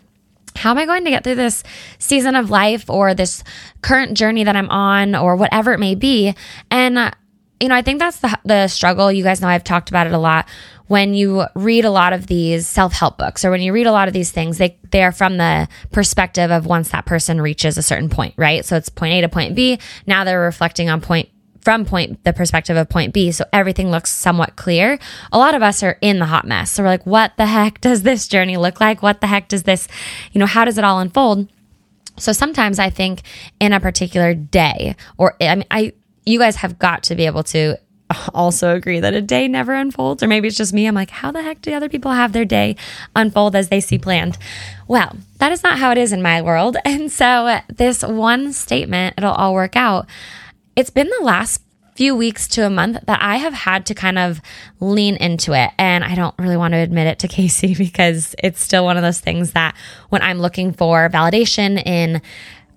how 0.57 0.71
am 0.71 0.77
I 0.77 0.85
going 0.85 1.05
to 1.05 1.09
get 1.09 1.23
through 1.23 1.35
this 1.35 1.63
season 1.99 2.35
of 2.35 2.49
life 2.49 2.89
or 2.89 3.13
this 3.13 3.45
current 3.81 4.17
journey 4.17 4.43
that 4.43 4.57
I'm 4.57 4.69
on 4.69 5.15
or 5.15 5.37
whatever 5.37 5.71
it 5.71 5.79
may 5.79 5.95
be? 5.95 6.35
And 6.69 7.15
you 7.59 7.67
know, 7.67 7.75
I 7.75 7.81
think 7.81 7.99
that's 7.99 8.19
the, 8.19 8.39
the 8.45 8.67
struggle. 8.67 9.11
You 9.11 9.23
guys 9.23 9.41
know 9.41 9.47
I've 9.47 9.63
talked 9.63 9.89
about 9.89 10.07
it 10.07 10.13
a 10.13 10.17
lot. 10.17 10.47
When 10.87 11.13
you 11.13 11.45
read 11.55 11.85
a 11.85 11.91
lot 11.91 12.13
of 12.13 12.27
these 12.27 12.67
self 12.67 12.93
help 12.93 13.17
books 13.17 13.45
or 13.45 13.51
when 13.51 13.61
you 13.61 13.73
read 13.73 13.85
a 13.85 13.91
lot 13.91 14.07
of 14.07 14.13
these 14.13 14.31
things, 14.31 14.57
they, 14.57 14.77
they 14.91 15.03
are 15.03 15.11
from 15.11 15.37
the 15.37 15.67
perspective 15.91 16.51
of 16.51 16.65
once 16.65 16.89
that 16.89 17.05
person 17.05 17.41
reaches 17.41 17.77
a 17.77 17.83
certain 17.83 18.09
point, 18.09 18.33
right? 18.37 18.65
So 18.65 18.75
it's 18.75 18.89
point 18.89 19.13
A 19.13 19.21
to 19.21 19.29
point 19.29 19.55
B. 19.55 19.79
Now 20.07 20.23
they're 20.23 20.39
reflecting 20.39 20.89
on 20.89 21.01
point 21.01 21.29
from 21.61 21.85
point 21.85 22.23
the 22.23 22.33
perspective 22.33 22.77
of 22.77 22.89
point 22.89 23.13
B. 23.13 23.31
So 23.31 23.45
everything 23.51 23.91
looks 23.91 24.09
somewhat 24.09 24.55
clear. 24.55 24.97
A 25.31 25.37
lot 25.37 25.53
of 25.53 25.61
us 25.61 25.83
are 25.83 25.97
in 26.01 26.19
the 26.19 26.25
hot 26.25 26.47
mess. 26.47 26.71
So 26.71 26.83
we're 26.83 26.89
like, 26.89 27.05
what 27.05 27.33
the 27.37 27.45
heck 27.45 27.81
does 27.81 28.03
this 28.03 28.27
journey 28.27 28.57
look 28.57 28.79
like? 28.79 29.03
What 29.03 29.21
the 29.21 29.27
heck 29.27 29.49
does 29.49 29.63
this, 29.63 29.87
you 30.31 30.39
know, 30.39 30.45
how 30.45 30.65
does 30.65 30.77
it 30.77 30.83
all 30.83 30.99
unfold? 30.99 31.47
So 32.17 32.33
sometimes 32.33 32.79
I 32.79 32.89
think 32.89 33.21
in 33.59 33.73
a 33.73 33.79
particular 33.79 34.33
day, 34.33 34.95
or 35.17 35.35
I 35.41 35.55
mean, 35.55 35.65
I 35.71 35.93
you 36.29 36.39
guys 36.39 36.57
have 36.57 36.77
got 36.77 37.03
to 37.03 37.15
be 37.15 37.25
able 37.25 37.43
to 37.43 37.77
also 38.33 38.75
agree 38.75 38.99
that 38.99 39.13
a 39.13 39.21
day 39.21 39.47
never 39.47 39.73
unfolds, 39.73 40.23
or 40.23 40.27
maybe 40.27 40.47
it's 40.47 40.57
just 40.57 40.73
me. 40.73 40.87
I'm 40.87 40.95
like, 40.95 41.09
how 41.09 41.31
the 41.31 41.43
heck 41.43 41.61
do 41.61 41.73
other 41.73 41.89
people 41.89 42.11
have 42.11 42.33
their 42.33 42.45
day 42.45 42.75
unfold 43.15 43.55
as 43.55 43.69
they 43.69 43.79
see 43.79 43.97
planned? 43.97 44.37
Well, 44.87 45.15
that 45.37 45.51
is 45.51 45.63
not 45.63 45.77
how 45.77 45.91
it 45.91 45.97
is 45.97 46.11
in 46.11 46.21
my 46.21 46.41
world. 46.41 46.77
And 46.85 47.11
so, 47.11 47.25
uh, 47.25 47.61
this 47.67 48.03
one 48.03 48.51
statement, 48.51 49.15
it'll 49.17 49.31
all 49.31 49.53
work 49.53 49.75
out. 49.75 50.07
It's 50.75 50.89
been 50.89 51.07
the 51.07 51.23
last 51.23 51.61
few 51.95 52.15
weeks 52.15 52.47
to 52.47 52.65
a 52.65 52.69
month 52.69 52.97
that 53.05 53.21
I 53.21 53.37
have 53.37 53.53
had 53.53 53.85
to 53.87 53.93
kind 53.93 54.17
of 54.17 54.41
lean 54.79 55.17
into 55.17 55.53
it. 55.53 55.71
And 55.77 56.03
I 56.03 56.15
don't 56.15 56.33
really 56.39 56.57
want 56.57 56.71
to 56.71 56.77
admit 56.77 57.07
it 57.07 57.19
to 57.19 57.27
Casey 57.37 57.75
because 57.75 58.35
it's 58.41 58.61
still 58.61 58.85
one 58.85 58.97
of 58.97 59.03
those 59.03 59.19
things 59.19 59.51
that 59.51 59.75
when 60.09 60.21
I'm 60.21 60.39
looking 60.39 60.73
for 60.73 61.09
validation 61.09 61.85
in 61.85 62.21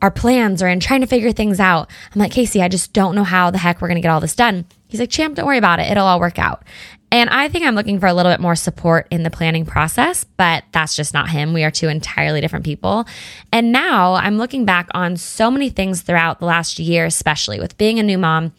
our 0.02 0.10
plans 0.10 0.62
or 0.62 0.68
in 0.68 0.80
trying 0.80 1.00
to 1.00 1.06
figure 1.06 1.32
things 1.32 1.60
out, 1.60 1.88
I'm 2.14 2.18
like, 2.18 2.32
Casey, 2.32 2.60
I 2.60 2.68
just 2.68 2.92
don't 2.92 3.14
know 3.14 3.24
how 3.24 3.50
the 3.50 3.58
heck 3.58 3.80
we're 3.80 3.88
going 3.88 3.96
to 3.96 4.02
get 4.02 4.10
all 4.10 4.20
this 4.20 4.34
done. 4.34 4.66
He's 4.88 5.00
like, 5.00 5.10
Champ, 5.10 5.36
don't 5.36 5.46
worry 5.46 5.58
about 5.58 5.78
it. 5.78 5.90
It'll 5.90 6.04
all 6.04 6.20
work 6.20 6.38
out. 6.38 6.64
And 7.10 7.28
I 7.30 7.48
think 7.48 7.64
I'm 7.64 7.74
looking 7.74 8.00
for 8.00 8.06
a 8.06 8.14
little 8.14 8.32
bit 8.32 8.40
more 8.40 8.54
support 8.54 9.06
in 9.10 9.22
the 9.22 9.30
planning 9.30 9.66
process, 9.66 10.24
but 10.24 10.64
that's 10.72 10.96
just 10.96 11.14
not 11.14 11.28
him. 11.28 11.52
We 11.52 11.62
are 11.62 11.70
two 11.70 11.88
entirely 11.88 12.40
different 12.40 12.64
people. 12.64 13.06
And 13.52 13.70
now 13.70 14.14
I'm 14.14 14.38
looking 14.38 14.64
back 14.64 14.88
on 14.94 15.16
so 15.16 15.50
many 15.50 15.68
things 15.68 16.02
throughout 16.02 16.40
the 16.40 16.46
last 16.46 16.78
year, 16.78 17.04
especially 17.04 17.60
with 17.60 17.76
being 17.76 17.98
a 17.98 18.02
new 18.02 18.18
mom 18.18 18.52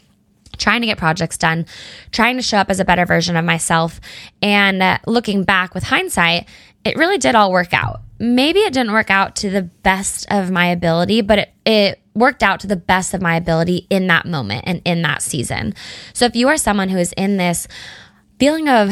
trying 0.57 0.81
to 0.81 0.87
get 0.87 0.99
projects 0.99 1.37
done, 1.37 1.65
trying 2.11 2.35
to 2.35 2.43
show 2.43 2.57
up 2.57 2.69
as 2.69 2.79
a 2.79 2.85
better 2.85 3.07
version 3.07 3.35
of 3.35 3.43
myself. 3.43 3.99
And 4.41 4.83
uh, 4.83 4.99
looking 5.07 5.43
back 5.43 5.73
with 5.73 5.83
hindsight, 5.83 6.47
it 6.83 6.97
really 6.97 7.17
did 7.17 7.35
all 7.35 7.51
work 7.51 7.73
out. 7.73 8.01
Maybe 8.19 8.59
it 8.59 8.73
didn't 8.73 8.93
work 8.93 9.09
out 9.09 9.35
to 9.37 9.49
the 9.49 9.63
best 9.63 10.25
of 10.29 10.51
my 10.51 10.67
ability, 10.67 11.21
but 11.21 11.39
it, 11.39 11.53
it 11.65 12.01
worked 12.15 12.43
out 12.43 12.59
to 12.61 12.67
the 12.67 12.75
best 12.75 13.13
of 13.13 13.21
my 13.21 13.35
ability 13.35 13.87
in 13.89 14.07
that 14.07 14.25
moment 14.25 14.63
and 14.67 14.81
in 14.85 15.01
that 15.01 15.21
season. 15.21 15.73
So 16.13 16.25
if 16.25 16.35
you 16.35 16.47
are 16.47 16.57
someone 16.57 16.89
who 16.89 16.97
is 16.97 17.13
in 17.13 17.37
this 17.37 17.67
feeling 18.39 18.69
of 18.69 18.91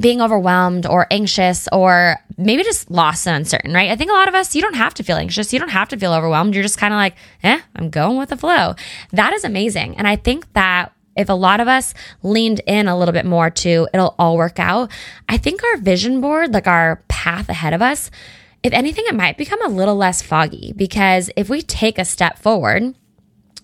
being 0.00 0.20
overwhelmed 0.20 0.86
or 0.86 1.06
anxious 1.10 1.68
or 1.70 2.16
maybe 2.36 2.64
just 2.64 2.90
lost 2.90 3.28
and 3.28 3.36
uncertain, 3.36 3.72
right? 3.72 3.90
I 3.90 3.96
think 3.96 4.10
a 4.10 4.14
lot 4.14 4.28
of 4.28 4.34
us, 4.34 4.54
you 4.54 4.62
don't 4.62 4.74
have 4.74 4.94
to 4.94 5.04
feel 5.04 5.16
anxious. 5.16 5.52
You 5.52 5.60
don't 5.60 5.68
have 5.68 5.88
to 5.90 5.96
feel 5.96 6.12
overwhelmed. 6.12 6.54
You're 6.54 6.64
just 6.64 6.78
kind 6.78 6.92
of 6.92 6.98
like, 6.98 7.14
eh, 7.44 7.60
I'm 7.76 7.90
going 7.90 8.16
with 8.16 8.30
the 8.30 8.36
flow. 8.36 8.74
That 9.12 9.32
is 9.32 9.44
amazing. 9.44 9.96
And 9.96 10.08
I 10.08 10.16
think 10.16 10.52
that 10.54 10.93
if 11.16 11.28
a 11.28 11.34
lot 11.34 11.60
of 11.60 11.68
us 11.68 11.94
leaned 12.22 12.60
in 12.66 12.88
a 12.88 12.98
little 12.98 13.12
bit 13.12 13.26
more 13.26 13.50
to 13.50 13.88
it'll 13.92 14.14
all 14.18 14.36
work 14.36 14.58
out, 14.58 14.90
I 15.28 15.36
think 15.36 15.62
our 15.62 15.76
vision 15.76 16.20
board, 16.20 16.52
like 16.52 16.66
our 16.66 17.02
path 17.08 17.48
ahead 17.48 17.72
of 17.72 17.82
us, 17.82 18.10
if 18.62 18.72
anything, 18.72 19.04
it 19.06 19.14
might 19.14 19.36
become 19.36 19.64
a 19.64 19.68
little 19.68 19.96
less 19.96 20.22
foggy 20.22 20.72
because 20.74 21.30
if 21.36 21.50
we 21.50 21.60
take 21.60 21.98
a 21.98 22.04
step 22.04 22.38
forward, 22.38 22.94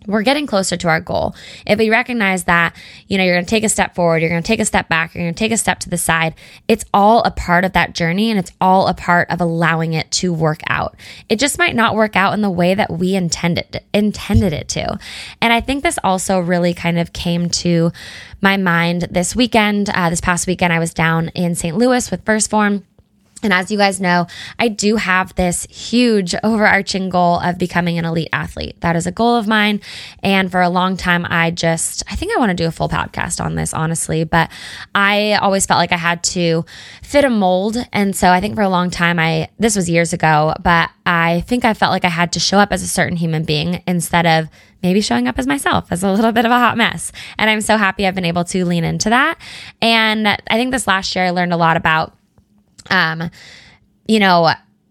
we're 0.06 0.22
getting 0.22 0.46
closer 0.46 0.76
to 0.76 0.88
our 0.88 1.00
goal. 1.00 1.34
If 1.66 1.78
we 1.78 1.90
recognize 1.90 2.44
that, 2.44 2.74
you 3.08 3.18
know, 3.18 3.24
you're 3.24 3.34
going 3.34 3.44
to 3.44 3.50
take 3.50 3.64
a 3.64 3.68
step 3.68 3.94
forward, 3.94 4.22
you're 4.22 4.30
going 4.30 4.42
to 4.42 4.46
take 4.46 4.60
a 4.60 4.64
step 4.64 4.88
back, 4.88 5.14
you're 5.14 5.24
going 5.24 5.34
to 5.34 5.38
take 5.38 5.52
a 5.52 5.56
step 5.56 5.80
to 5.80 5.90
the 5.90 5.98
side, 5.98 6.34
it's 6.68 6.84
all 6.92 7.22
a 7.22 7.30
part 7.30 7.64
of 7.64 7.72
that 7.72 7.94
journey 7.94 8.30
and 8.30 8.38
it's 8.38 8.52
all 8.60 8.88
a 8.88 8.94
part 8.94 9.30
of 9.30 9.40
allowing 9.40 9.92
it 9.92 10.10
to 10.12 10.32
work 10.32 10.60
out. 10.68 10.96
It 11.28 11.38
just 11.38 11.58
might 11.58 11.74
not 11.74 11.94
work 11.94 12.16
out 12.16 12.34
in 12.34 12.42
the 12.42 12.50
way 12.50 12.74
that 12.74 12.90
we 12.90 13.14
intended 13.14 13.80
intended 13.92 14.52
it 14.52 14.68
to. 14.68 14.98
And 15.40 15.52
I 15.52 15.60
think 15.60 15.82
this 15.82 15.98
also 16.02 16.40
really 16.40 16.74
kind 16.74 16.98
of 16.98 17.12
came 17.12 17.48
to 17.50 17.92
my 18.40 18.56
mind 18.56 19.02
this 19.10 19.36
weekend. 19.36 19.90
Uh, 19.90 20.10
this 20.10 20.20
past 20.20 20.46
weekend, 20.46 20.72
I 20.72 20.78
was 20.78 20.94
down 20.94 21.28
in 21.28 21.54
St. 21.54 21.76
Louis 21.76 22.10
with 22.10 22.24
1st 22.24 22.50
Phorm 22.50 22.84
and 23.42 23.52
as 23.52 23.70
you 23.70 23.78
guys 23.78 24.00
know, 24.00 24.26
I 24.58 24.68
do 24.68 24.96
have 24.96 25.34
this 25.34 25.66
huge 25.66 26.34
overarching 26.42 27.08
goal 27.08 27.40
of 27.40 27.58
becoming 27.58 27.98
an 27.98 28.04
elite 28.04 28.28
athlete. 28.32 28.80
That 28.80 28.96
is 28.96 29.06
a 29.06 29.12
goal 29.12 29.36
of 29.36 29.46
mine. 29.46 29.80
And 30.22 30.50
for 30.50 30.60
a 30.60 30.68
long 30.68 30.96
time, 30.96 31.26
I 31.28 31.50
just, 31.50 32.02
I 32.10 32.16
think 32.16 32.32
I 32.34 32.38
want 32.38 32.50
to 32.50 32.54
do 32.54 32.66
a 32.66 32.70
full 32.70 32.88
podcast 32.88 33.42
on 33.42 33.54
this, 33.54 33.72
honestly, 33.72 34.24
but 34.24 34.50
I 34.94 35.34
always 35.34 35.66
felt 35.66 35.78
like 35.78 35.92
I 35.92 35.96
had 35.96 36.22
to 36.24 36.64
fit 37.02 37.24
a 37.24 37.30
mold. 37.30 37.76
And 37.92 38.14
so 38.14 38.30
I 38.30 38.40
think 38.40 38.54
for 38.54 38.62
a 38.62 38.68
long 38.68 38.90
time, 38.90 39.18
I, 39.18 39.48
this 39.58 39.76
was 39.76 39.88
years 39.88 40.12
ago, 40.12 40.54
but 40.62 40.90
I 41.06 41.40
think 41.42 41.64
I 41.64 41.74
felt 41.74 41.92
like 41.92 42.04
I 42.04 42.08
had 42.08 42.32
to 42.32 42.40
show 42.40 42.58
up 42.58 42.72
as 42.72 42.82
a 42.82 42.88
certain 42.88 43.16
human 43.16 43.44
being 43.44 43.82
instead 43.86 44.26
of 44.26 44.48
maybe 44.82 45.00
showing 45.00 45.28
up 45.28 45.38
as 45.38 45.46
myself 45.46 45.90
as 45.90 46.02
a 46.02 46.10
little 46.10 46.32
bit 46.32 46.44
of 46.44 46.50
a 46.50 46.58
hot 46.58 46.76
mess. 46.76 47.12
And 47.38 47.50
I'm 47.50 47.60
so 47.60 47.76
happy 47.76 48.06
I've 48.06 48.14
been 48.14 48.24
able 48.24 48.44
to 48.44 48.64
lean 48.64 48.84
into 48.84 49.10
that. 49.10 49.38
And 49.82 50.26
I 50.28 50.38
think 50.50 50.70
this 50.70 50.86
last 50.86 51.14
year, 51.14 51.24
I 51.24 51.30
learned 51.30 51.52
a 51.52 51.56
lot 51.56 51.76
about 51.76 52.14
um, 52.90 53.30
you 54.06 54.18
know, 54.18 54.50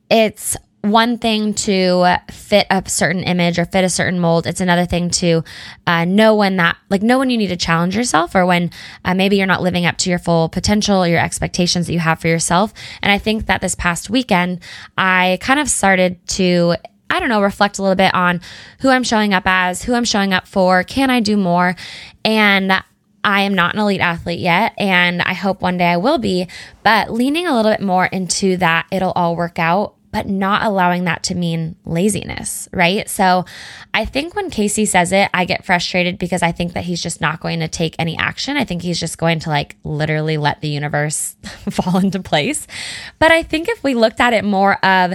it's 0.09 0.57
one 0.81 1.17
thing 1.17 1.53
to 1.53 2.15
fit 2.31 2.65
a 2.69 2.81
certain 2.87 3.23
image 3.23 3.59
or 3.59 3.65
fit 3.65 3.83
a 3.83 3.89
certain 3.89 4.19
mold. 4.19 4.47
It's 4.47 4.61
another 4.61 4.85
thing 4.85 5.09
to 5.11 5.43
uh, 5.85 6.05
know 6.05 6.35
when 6.35 6.55
that, 6.57 6.77
like, 6.89 7.01
know 7.01 7.19
when 7.19 7.29
you 7.29 7.37
need 7.37 7.47
to 7.47 7.57
challenge 7.57 7.97
yourself 7.97 8.33
or 8.33 8.45
when 8.45 8.71
uh, 9.03 9.13
maybe 9.13 9.35
you're 9.35 9.45
not 9.45 9.61
living 9.61 9.85
up 9.85 9.97
to 9.97 10.09
your 10.09 10.19
full 10.19 10.47
potential 10.47 11.03
or 11.03 11.07
your 11.07 11.19
expectations 11.19 11.87
that 11.87 11.93
you 11.93 11.99
have 11.99 12.19
for 12.19 12.29
yourself. 12.29 12.73
And 13.01 13.11
I 13.11 13.17
think 13.17 13.47
that 13.47 13.59
this 13.59 13.75
past 13.75 14.09
weekend, 14.09 14.61
I 14.97 15.37
kind 15.41 15.59
of 15.59 15.69
started 15.69 16.25
to 16.29 16.75
I 17.11 17.19
don't 17.19 17.29
know, 17.29 17.41
reflect 17.41 17.79
a 17.79 17.81
little 17.81 17.95
bit 17.95 18.13
on 18.13 18.39
who 18.81 18.89
I'm 18.89 19.03
showing 19.03 19.33
up 19.33 19.41
as, 19.47 19.81
who 19.81 19.95
I'm 19.95 20.05
showing 20.05 20.31
up 20.31 20.47
for, 20.47 20.83
can 20.83 21.09
I 21.09 21.21
do 21.21 21.37
more? 21.37 21.75
And 22.23 22.83
I 23.23 23.41
am 23.41 23.53
not 23.53 23.75
an 23.75 23.81
elite 23.81 24.01
athlete 24.01 24.39
yet, 24.39 24.73
and 24.77 25.21
I 25.21 25.33
hope 25.33 25.61
one 25.61 25.77
day 25.77 25.87
I 25.87 25.97
will 25.97 26.17
be, 26.17 26.47
but 26.83 27.11
leaning 27.11 27.47
a 27.47 27.55
little 27.55 27.71
bit 27.71 27.81
more 27.81 28.05
into 28.05 28.57
that, 28.57 28.87
it'll 28.91 29.11
all 29.11 29.35
work 29.35 29.59
out, 29.59 29.95
but 30.11 30.27
not 30.27 30.63
allowing 30.63 31.03
that 31.03 31.23
to 31.23 31.35
mean 31.35 31.75
laziness, 31.85 32.67
right? 32.73 33.07
So 33.09 33.45
I 33.93 34.05
think 34.05 34.35
when 34.35 34.49
Casey 34.49 34.85
says 34.85 35.11
it, 35.11 35.29
I 35.33 35.45
get 35.45 35.65
frustrated 35.65 36.17
because 36.17 36.41
I 36.41 36.51
think 36.51 36.73
that 36.73 36.85
he's 36.85 37.01
just 37.01 37.21
not 37.21 37.41
going 37.41 37.59
to 37.59 37.67
take 37.67 37.95
any 37.99 38.17
action. 38.17 38.57
I 38.57 38.65
think 38.65 38.81
he's 38.81 38.99
just 38.99 39.17
going 39.17 39.39
to 39.39 39.49
like 39.49 39.75
literally 39.83 40.37
let 40.37 40.61
the 40.61 40.69
universe 40.69 41.35
fall 41.69 41.97
into 41.97 42.21
place. 42.21 42.67
But 43.19 43.31
I 43.31 43.43
think 43.43 43.67
if 43.69 43.83
we 43.83 43.93
looked 43.93 44.19
at 44.19 44.33
it 44.33 44.43
more 44.43 44.83
of, 44.83 45.13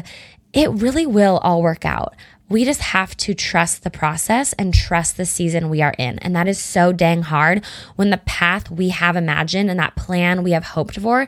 it 0.53 0.71
really 0.71 1.07
will 1.07 1.39
all 1.39 1.63
work 1.63 1.85
out. 1.85 2.15
We 2.49 2.65
just 2.65 2.81
have 2.81 3.17
to 3.19 3.35
trust 3.35 3.85
the 3.85 3.91
process 3.91 4.53
and 4.55 4.75
trust 4.75 5.17
the 5.17 5.25
season 5.25 5.71
we 5.71 5.81
are 5.83 5.95
in. 5.99 6.19
And 6.19 6.37
that 6.37 6.47
is 6.47 6.59
so 6.59 6.93
dang 6.93 7.23
hard 7.23 7.65
when 7.97 8.11
the 8.11 8.19
path 8.19 8.71
we 8.71 8.91
have 8.91 9.17
imagined 9.17 9.71
and 9.71 9.81
that 9.81 9.97
plan 9.97 10.43
we 10.43 10.53
have 10.53 10.65
hoped 10.65 11.01
for 11.01 11.27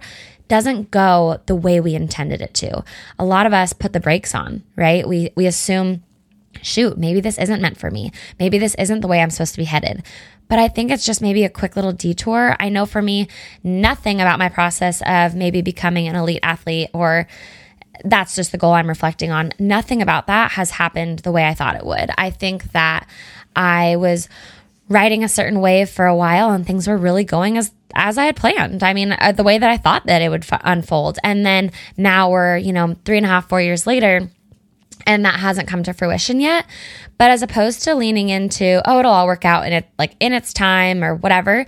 doesn't 0.49 0.91
go 0.91 1.41
the 1.47 1.57
way 1.57 1.81
we 1.81 1.95
intended 1.95 2.41
it 2.41 2.55
to. 2.55 2.85
A 3.19 3.25
lot 3.25 3.47
of 3.47 3.53
us 3.53 3.73
put 3.73 3.93
the 3.93 4.01
brakes 4.01 4.35
on, 4.35 4.63
right? 4.77 5.09
We 5.09 5.31
we 5.35 5.47
assume 5.47 6.03
shoot, 6.63 6.99
maybe 6.99 7.21
this 7.21 7.39
isn't 7.39 7.61
meant 7.61 7.79
for 7.79 7.91
me. 7.91 8.13
Maybe 8.39 8.59
this 8.59 8.75
isn't 8.77 9.01
the 9.01 9.09
way 9.09 9.21
I'm 9.21 9.31
supposed 9.31 9.55
to 9.55 9.61
be 9.61 9.65
headed. 9.65 10.03
But 10.49 10.59
I 10.59 10.69
think 10.69 10.91
it's 10.91 11.05
just 11.05 11.21
maybe 11.21 11.45
a 11.45 11.51
quick 11.51 11.77
little 11.77 11.93
detour. 11.93 12.57
I 12.61 12.69
know 12.69 12.87
for 12.87 13.03
me, 13.03 13.29
nothing 13.65 14.21
about 14.21 14.39
my 14.39 14.49
process 14.49 15.03
of 15.05 15.35
maybe 15.35 15.61
becoming 15.61 16.07
an 16.07 16.15
elite 16.15 16.41
athlete 16.43 16.91
or 16.93 17.27
that's 18.05 18.35
just 18.35 18.53
the 18.53 18.59
goal 18.59 18.73
I'm 18.73 18.89
reflecting 18.89 19.31
on. 19.31 19.53
Nothing 19.59 20.03
about 20.03 20.27
that 20.27 20.53
has 20.53 20.71
happened 20.71 21.21
the 21.21 21.33
way 21.33 21.47
I 21.47 21.55
thought 21.55 21.77
it 21.77 21.85
would. 21.85 22.11
I 22.17 22.31
think 22.31 22.73
that 22.73 23.09
I 23.55 23.97
was 23.97 24.29
riding 24.89 25.25
a 25.25 25.29
certain 25.29 25.61
wave 25.61 25.91
for 25.91 26.07
a 26.07 26.15
while 26.17 26.51
and 26.51 26.67
things 26.67 26.87
were 26.87 26.97
really 26.97 27.25
going 27.25 27.59
as 27.59 27.73
as 27.95 28.19
I 28.19 28.27
had 28.27 28.37
planned. 28.37 28.83
I 28.83 28.93
mean, 28.93 29.13
uh, 29.13 29.33
the 29.33 29.43
way 29.43 29.59
that 29.59 29.71
I 29.71 29.79
thought 29.79 30.07
that 30.07 30.21
it 30.21 30.29
would 30.29 30.45
f- 30.51 30.61
unfold. 30.65 31.19
And 31.25 31.47
then 31.47 31.73
now 31.97 32.31
we're, 32.31 32.59
you 32.59 32.73
know, 32.73 32.95
three 33.07 33.17
and 33.17 33.25
a 33.25 33.29
half, 33.29 33.49
four 33.49 33.61
years 33.61 33.87
later, 33.87 34.29
and 35.07 35.25
that 35.25 35.41
hasn't 35.41 35.69
come 35.69 35.83
to 35.85 35.95
fruition 35.95 36.41
yet. 36.41 36.67
But 37.17 37.31
as 37.31 37.43
opposed 37.43 37.83
to 37.85 37.95
leaning 37.95 38.29
into, 38.29 38.83
oh, 38.85 38.99
it'll 38.99 39.13
all 39.13 39.27
work 39.27 39.47
out 39.47 39.67
in 39.67 39.73
it, 39.73 39.89
like 39.99 40.15
in 40.21 40.35
its 40.35 40.53
time 40.53 41.03
or 41.03 41.15
whatever, 41.15 41.65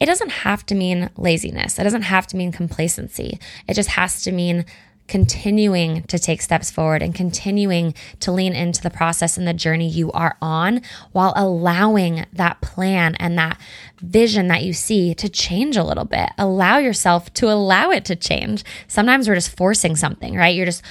it 0.00 0.06
doesn't 0.06 0.30
have 0.30 0.64
to 0.66 0.74
mean 0.74 1.10
laziness. 1.16 1.78
It 1.78 1.84
doesn't 1.84 2.02
have 2.02 2.26
to 2.28 2.36
mean 2.36 2.52
complacency. 2.52 3.38
It 3.68 3.74
just 3.74 3.90
has 3.90 4.22
to 4.22 4.32
mean 4.32 4.64
continuing 5.08 6.02
to 6.04 6.18
take 6.18 6.42
steps 6.42 6.70
forward 6.70 7.02
and 7.02 7.14
continuing 7.14 7.94
to 8.20 8.32
lean 8.32 8.54
into 8.54 8.82
the 8.82 8.90
process 8.90 9.36
and 9.36 9.46
the 9.46 9.54
journey 9.54 9.88
you 9.88 10.10
are 10.12 10.36
on 10.40 10.82
while 11.12 11.32
allowing 11.36 12.26
that 12.32 12.60
plan 12.60 13.14
and 13.16 13.38
that 13.38 13.58
vision 14.00 14.48
that 14.48 14.62
you 14.62 14.72
see 14.72 15.14
to 15.14 15.28
change 15.28 15.76
a 15.76 15.84
little 15.84 16.04
bit. 16.04 16.30
Allow 16.38 16.78
yourself 16.78 17.32
to 17.34 17.50
allow 17.50 17.90
it 17.90 18.04
to 18.06 18.16
change. 18.16 18.64
Sometimes 18.88 19.28
we're 19.28 19.34
just 19.34 19.56
forcing 19.56 19.96
something, 19.96 20.34
right? 20.34 20.54
You're 20.54 20.66
just 20.66 20.82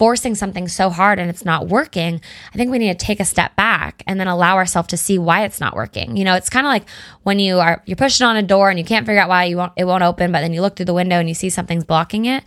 forcing 0.00 0.34
something 0.34 0.66
so 0.66 0.88
hard 0.88 1.18
and 1.18 1.28
it's 1.28 1.44
not 1.44 1.68
working, 1.68 2.22
I 2.54 2.56
think 2.56 2.70
we 2.70 2.78
need 2.78 2.98
to 2.98 3.06
take 3.06 3.20
a 3.20 3.24
step 3.26 3.54
back 3.54 4.02
and 4.06 4.18
then 4.18 4.28
allow 4.28 4.56
ourselves 4.56 4.88
to 4.88 4.96
see 4.96 5.18
why 5.18 5.44
it's 5.44 5.60
not 5.60 5.76
working. 5.76 6.16
You 6.16 6.24
know, 6.24 6.36
it's 6.36 6.48
kind 6.48 6.64
of 6.66 6.70
like 6.70 6.88
when 7.22 7.38
you 7.38 7.60
are 7.60 7.82
you're 7.84 7.96
pushing 7.96 8.26
on 8.26 8.38
a 8.38 8.42
door 8.42 8.70
and 8.70 8.78
you 8.78 8.84
can't 8.84 9.04
figure 9.04 9.20
out 9.20 9.28
why 9.28 9.44
you 9.44 9.58
won't 9.58 9.74
it 9.76 9.84
won't 9.84 10.02
open, 10.02 10.32
but 10.32 10.40
then 10.40 10.54
you 10.54 10.62
look 10.62 10.74
through 10.74 10.86
the 10.86 10.94
window 10.94 11.16
and 11.16 11.28
you 11.28 11.34
see 11.34 11.50
something's 11.50 11.84
blocking 11.84 12.24
it. 12.24 12.44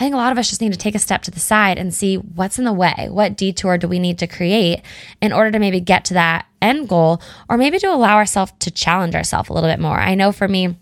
I 0.00 0.04
think 0.04 0.14
a 0.14 0.16
lot 0.16 0.32
of 0.32 0.38
us 0.38 0.48
just 0.48 0.62
need 0.62 0.72
to 0.72 0.78
take 0.78 0.94
a 0.94 0.98
step 0.98 1.20
to 1.24 1.30
the 1.30 1.40
side 1.40 1.76
and 1.76 1.92
see 1.92 2.16
what's 2.16 2.58
in 2.58 2.64
the 2.64 2.72
way. 2.72 3.08
What 3.10 3.36
detour 3.36 3.76
do 3.76 3.86
we 3.86 3.98
need 3.98 4.18
to 4.20 4.26
create 4.26 4.80
in 5.20 5.30
order 5.30 5.50
to 5.50 5.58
maybe 5.58 5.78
get 5.78 6.06
to 6.06 6.14
that 6.14 6.46
end 6.62 6.88
goal 6.88 7.20
or 7.50 7.58
maybe 7.58 7.78
to 7.78 7.86
allow 7.86 8.16
ourselves 8.16 8.50
to 8.60 8.70
challenge 8.70 9.14
ourselves 9.14 9.50
a 9.50 9.52
little 9.52 9.68
bit 9.68 9.78
more? 9.78 10.00
I 10.00 10.14
know 10.14 10.32
for 10.32 10.48
me, 10.48 10.74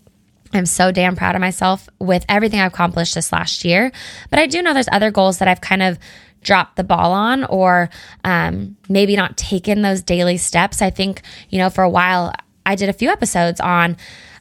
I'm 0.53 0.65
so 0.65 0.93
damn 0.93 1.17
proud 1.17 1.35
of 1.35 1.41
myself 1.41 1.89
with 1.99 2.23
everything 2.29 2.61
I've 2.61 2.71
accomplished 2.71 3.13
this 3.13 3.33
last 3.33 3.65
year, 3.65 3.91
but 4.29 4.39
I 4.39 4.47
do 4.47 4.61
know 4.61 4.73
there's 4.73 4.87
other 4.89 5.11
goals 5.11 5.39
that 5.39 5.49
I've 5.49 5.59
kind 5.59 5.83
of 5.83 5.99
dropped 6.41 6.77
the 6.77 6.85
ball 6.85 7.11
on 7.11 7.43
or 7.43 7.89
um, 8.23 8.77
maybe 8.87 9.17
not 9.17 9.35
taken 9.35 9.81
those 9.81 10.01
daily 10.01 10.37
steps. 10.37 10.81
I 10.81 10.91
think, 10.91 11.23
you 11.49 11.59
know, 11.59 11.69
for 11.69 11.83
a 11.83 11.89
while, 11.89 12.33
I 12.65 12.75
did 12.75 12.87
a 12.87 12.93
few 12.93 13.09
episodes 13.09 13.59
on 13.59 13.97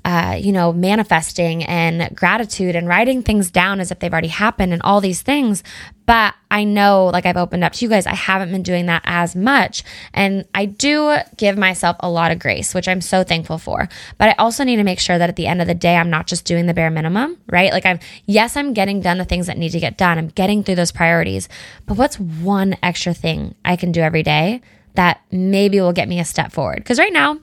uh, 0.09 0.35
you 0.41 0.53
know, 0.53 0.73
manifesting 0.73 1.63
and 1.65 2.17
gratitude 2.17 2.75
and 2.75 2.89
writing 2.89 3.23
things 3.23 3.51
down 3.51 3.79
as 3.79 3.91
if 3.91 3.99
they've 3.99 4.11
already 4.11 4.29
happened 4.29 4.73
and 4.73 4.81
all 4.81 5.03
these 5.03 5.21
things. 5.21 5.63
But 6.07 6.33
I 6.51 6.65
know, 6.65 7.11
like 7.13 7.27
I've 7.27 7.37
opened 7.37 7.63
up 7.63 7.75
to 7.75 7.85
you 7.85 7.91
guys, 7.91 8.07
I 8.07 8.15
haven't 8.15 8.51
been 8.51 8.63
doing 8.63 8.87
that 8.87 9.03
as 9.05 9.37
much. 9.37 9.85
And 10.15 10.47
I 10.55 10.65
do 10.65 11.15
give 11.37 11.59
myself 11.59 11.99
a 12.01 12.09
lot 12.09 12.33
of 12.33 12.39
grace, 12.39 12.73
which 12.73 12.89
I'm 12.89 13.03
so 13.03 13.23
thankful 13.23 13.59
for. 13.59 13.87
But 14.17 14.31
I 14.31 14.33
also 14.39 14.65
need 14.65 14.77
to 14.77 14.83
make 14.83 14.99
sure 14.99 15.19
that 15.19 15.29
at 15.29 15.37
the 15.37 15.47
end 15.47 15.61
of 15.61 15.67
the 15.67 15.75
day, 15.75 15.97
I'm 15.97 16.09
not 16.09 16.27
just 16.27 16.47
doing 16.47 16.65
the 16.65 16.73
bare 16.73 16.89
minimum, 16.89 17.37
right? 17.47 17.71
Like 17.71 17.85
I'm, 17.85 17.99
yes, 18.25 18.57
I'm 18.57 18.73
getting 18.73 19.03
done 19.03 19.19
the 19.19 19.27
things 19.27 19.47
that 19.47 19.59
need 19.59 19.73
to 19.73 19.81
get 19.81 19.99
done. 19.99 20.17
I'm 20.17 20.29
getting 20.29 20.65
through 20.65 20.77
those 20.77 20.91
priorities. 20.91 21.51
But 21.85 21.99
what's 21.99 22.19
one 22.19 22.79
extra 22.83 23.13
thing 23.13 23.57
I 23.63 23.77
can 23.77 23.93
do 23.93 24.01
every 24.01 24.23
day 24.23 24.63
that 24.95 25.21
maybe 25.31 25.83
will 25.83 25.93
get 25.93 26.09
me 26.09 26.19
a 26.19 26.25
step 26.25 26.51
forward? 26.51 26.77
Because 26.77 26.99
right 26.99 27.13
now, 27.13 27.41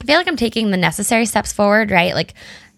I 0.00 0.04
feel 0.04 0.16
like 0.16 0.28
I'm 0.28 0.36
taking 0.36 0.70
the 0.70 0.76
necessary 0.76 1.26
steps 1.26 1.52
forward, 1.52 1.90
right? 1.90 2.14
Like 2.14 2.34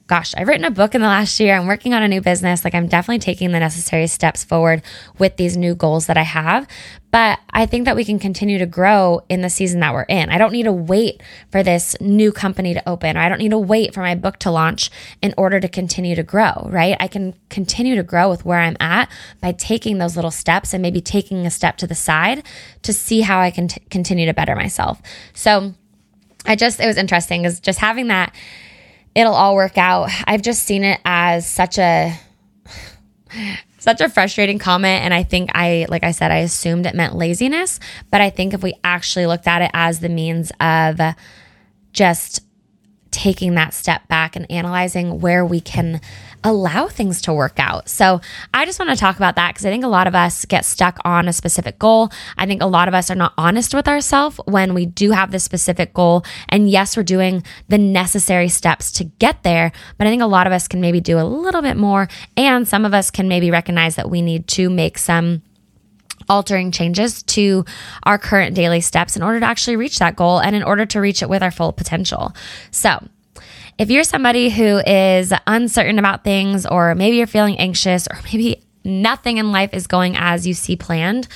gosh, 0.07 0.35
I've 0.37 0.47
written 0.47 0.65
a 0.65 0.71
book 0.71 0.95
in 0.95 1.01
the 1.01 1.09
last 1.09 1.41
year. 1.41 1.57
I'm 1.57 1.67
working 1.67 1.93
on 1.93 2.03
a 2.03 2.09
new 2.09 2.21
business. 2.21 2.65
Like, 2.65 2.75
I'm 2.75 2.87
definitely 2.87 3.19
taking 3.19 3.51
the 3.51 3.59
necessary 3.59 4.07
steps 4.07 4.45
forward 4.45 4.83
with 5.19 5.37
these 5.37 5.57
new 5.57 5.75
goals 5.75 6.07
that 6.07 6.17
I 6.17 6.23
have. 6.23 6.69
But 7.11 7.41
I 7.51 7.67
think 7.67 7.87
that 7.87 7.97
we 7.97 8.05
can 8.05 8.19
continue 8.19 8.59
to 8.59 8.67
grow 8.67 9.23
in 9.29 9.41
the 9.41 9.51
season 9.51 9.81
that 9.81 9.95
we're 9.95 10.03
in. 10.03 10.29
I 10.29 10.39
don't 10.39 10.53
need 10.53 10.65
to 10.65 10.73
wait 10.73 11.23
for 11.51 11.63
this 11.63 11.97
new 12.01 12.31
company 12.31 12.75
to 12.75 12.89
open, 12.89 13.17
or 13.17 13.21
I 13.21 13.29
don't 13.29 13.39
need 13.39 13.51
to 13.51 13.59
wait 13.59 13.95
for 13.95 14.01
my 14.01 14.15
book 14.15 14.39
to 14.41 14.51
launch 14.51 14.91
in 15.23 15.35
order 15.37 15.59
to 15.59 15.69
continue 15.69 16.15
to 16.15 16.23
grow, 16.23 16.69
right? 16.71 16.97
I 17.01 17.09
can 17.09 17.35
continue 17.49 17.97
to 17.97 18.03
grow 18.03 18.29
with 18.29 18.45
where 18.45 18.61
I'm 18.61 18.77
at 18.81 19.11
by 19.41 19.53
taking 19.53 19.99
those 19.99 20.15
little 20.15 20.31
steps 20.31 20.73
and 20.75 20.83
maybe 20.83 21.01
taking 21.01 21.47
a 21.47 21.51
step 21.51 21.79
to 21.79 21.87
the 21.87 21.95
side 21.95 22.45
to 22.83 22.93
see 22.93 23.23
how 23.23 23.41
I 23.41 23.51
can 23.51 23.69
t- 23.69 23.81
continue 23.91 24.27
to 24.27 24.35
better 24.35 24.55
myself. 24.55 25.01
So, 25.33 25.75
I 26.47 26.57
just, 26.57 26.81
it 26.81 26.87
was 26.87 26.97
interesting 26.97 27.43
because 27.43 27.61
just 27.61 27.79
having 27.79 28.09
that 28.09 28.35
it'll 29.17 29.35
all 29.35 29.57
work 29.57 29.79
out. 29.79 30.11
I've 30.27 30.43
just 30.43 30.65
seen 30.65 30.85
it 30.85 31.01
as 31.05 31.49
such 31.49 31.79
a 31.79 32.13
such 33.79 34.01
a 34.01 34.09
frustrating 34.09 34.59
comment 34.59 35.05
and 35.05 35.15
I 35.15 35.23
think 35.23 35.51
I 35.55 35.87
like 35.89 36.05
I 36.05 36.11
said 36.11 36.31
I 36.31 36.39
assumed 36.39 36.87
it 36.87 36.95
meant 36.95 37.15
laziness, 37.15 37.81
but 38.11 38.21
I 38.21 38.31
think 38.31 38.53
if 38.53 38.63
we 38.63 38.75
actually 38.85 39.27
looked 39.27 39.49
at 39.49 39.63
it 39.63 39.71
as 39.73 40.01
the 40.01 40.09
means 40.09 40.53
of 40.61 41.01
just 41.93 42.45
taking 43.11 43.55
that 43.55 43.73
step 43.73 44.07
back 44.09 44.37
and 44.37 44.51
analyzing 44.51 45.21
where 45.21 45.47
we 45.47 45.61
can 45.61 46.01
allow 46.47 46.87
things 46.87 47.21
to 47.23 47.33
work 47.33 47.59
out. 47.59 47.89
So 47.89 48.21
I 48.55 48.65
just 48.65 48.79
want 48.79 48.91
to 48.91 48.97
talk 48.97 49.17
about 49.17 49.35
that 49.35 49.53
because 49.53 49.67
I 49.67 49.71
think 49.71 49.85
a 49.85 49.89
lot 49.89 50.07
of 50.07 50.15
us 50.15 50.45
get 50.45 50.65
stuck 50.65 50.99
on 51.05 51.27
a 51.27 51.33
specific 51.33 51.79
goal. 51.79 52.11
I 52.39 52.47
think 52.47 52.63
a 52.63 52.67
lot 52.67 52.87
of 52.87 52.95
us 52.95 53.11
are 53.11 53.17
not 53.17 53.35
honest 53.37 53.75
with 53.75 53.89
ourselves 53.89 54.39
when 54.45 54.73
we 54.73 54.87
do 54.87 55.11
have 55.11 55.33
this 55.33 55.43
specific 55.43 55.93
goal. 55.93 56.25
And 56.49 56.71
yes, 56.71 56.97
we're 56.97 57.03
doing 57.03 57.43
the 57.69 57.79
necessary 57.79 58.49
steps 58.49 58.93
to 58.93 59.05
get 59.05 59.43
there, 59.43 59.73
but 59.99 60.07
I 60.07 60.11
think 60.11 60.23
a 60.23 60.27
lot 60.27 60.47
of 60.47 60.53
us 60.53 60.69
can 60.69 60.81
maybe 60.81 61.01
do 61.01 61.19
a 61.19 61.27
little 61.27 61.63
bit 61.63 61.77
more. 61.77 62.09
And 62.37 62.67
some 62.67 62.85
of 62.85 62.95
us 62.95 63.11
can 63.11 63.27
maybe 63.27 63.51
recognize 63.51 63.97
that 63.97 64.09
we 64.09 64.23
need 64.23 64.47
to 64.49 64.71
make 64.71 64.99
some 64.99 65.43
altering 66.29 66.71
changes 66.71 67.23
to 67.25 67.65
our 68.05 68.19
current 68.19 68.55
daily 68.55 68.81
steps 68.81 69.17
in 69.17 69.23
order 69.23 69.41
to 69.41 69.47
actually 69.47 69.77
reach 69.77 69.99
that 69.99 70.17
goal 70.17 70.39
and 70.39 70.55
in 70.55 70.63
order 70.63 70.87
to 70.87 71.01
reach 71.01 71.23
it 71.23 71.29
with 71.29 71.43
our 71.43 71.51
full 71.51 71.73
potential. 71.73 72.35
So, 72.71 73.07
if 73.79 73.91
you're 73.91 74.05
somebody 74.05 74.49
who 74.51 74.79
is 74.79 75.33
uncertain 75.47 75.99
about 75.99 76.25
things, 76.25 76.67
or 76.67 76.95
maybe 76.95 77.17
you're 77.17 77.27
feeling 77.27 77.59
anxious, 77.59 78.07
or 78.09 78.19
maybe 78.25 78.63
nothing 78.85 79.37
in 79.39 79.53
life 79.53 79.75
is 79.75 79.87
going 79.87 80.17
as 80.17 80.47
you 80.47 80.55
see 80.55 80.77
planned, 80.77 81.29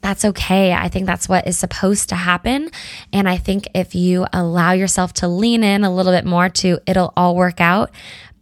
that's 0.00 0.24
okay. 0.24 0.72
I 0.72 0.88
think 0.88 1.06
that's 1.06 1.28
what 1.28 1.46
is 1.46 1.58
supposed 1.58 2.08
to 2.10 2.14
happen. 2.14 2.70
And 3.12 3.28
I 3.28 3.36
think 3.36 3.68
if 3.74 3.94
you 3.94 4.26
allow 4.32 4.72
yourself 4.72 5.12
to 5.14 5.28
lean 5.28 5.62
in 5.62 5.84
a 5.84 5.94
little 5.94 6.12
bit 6.12 6.24
more 6.24 6.48
to 6.48 6.78
it'll 6.86 7.12
all 7.16 7.36
work 7.36 7.60
out, 7.60 7.90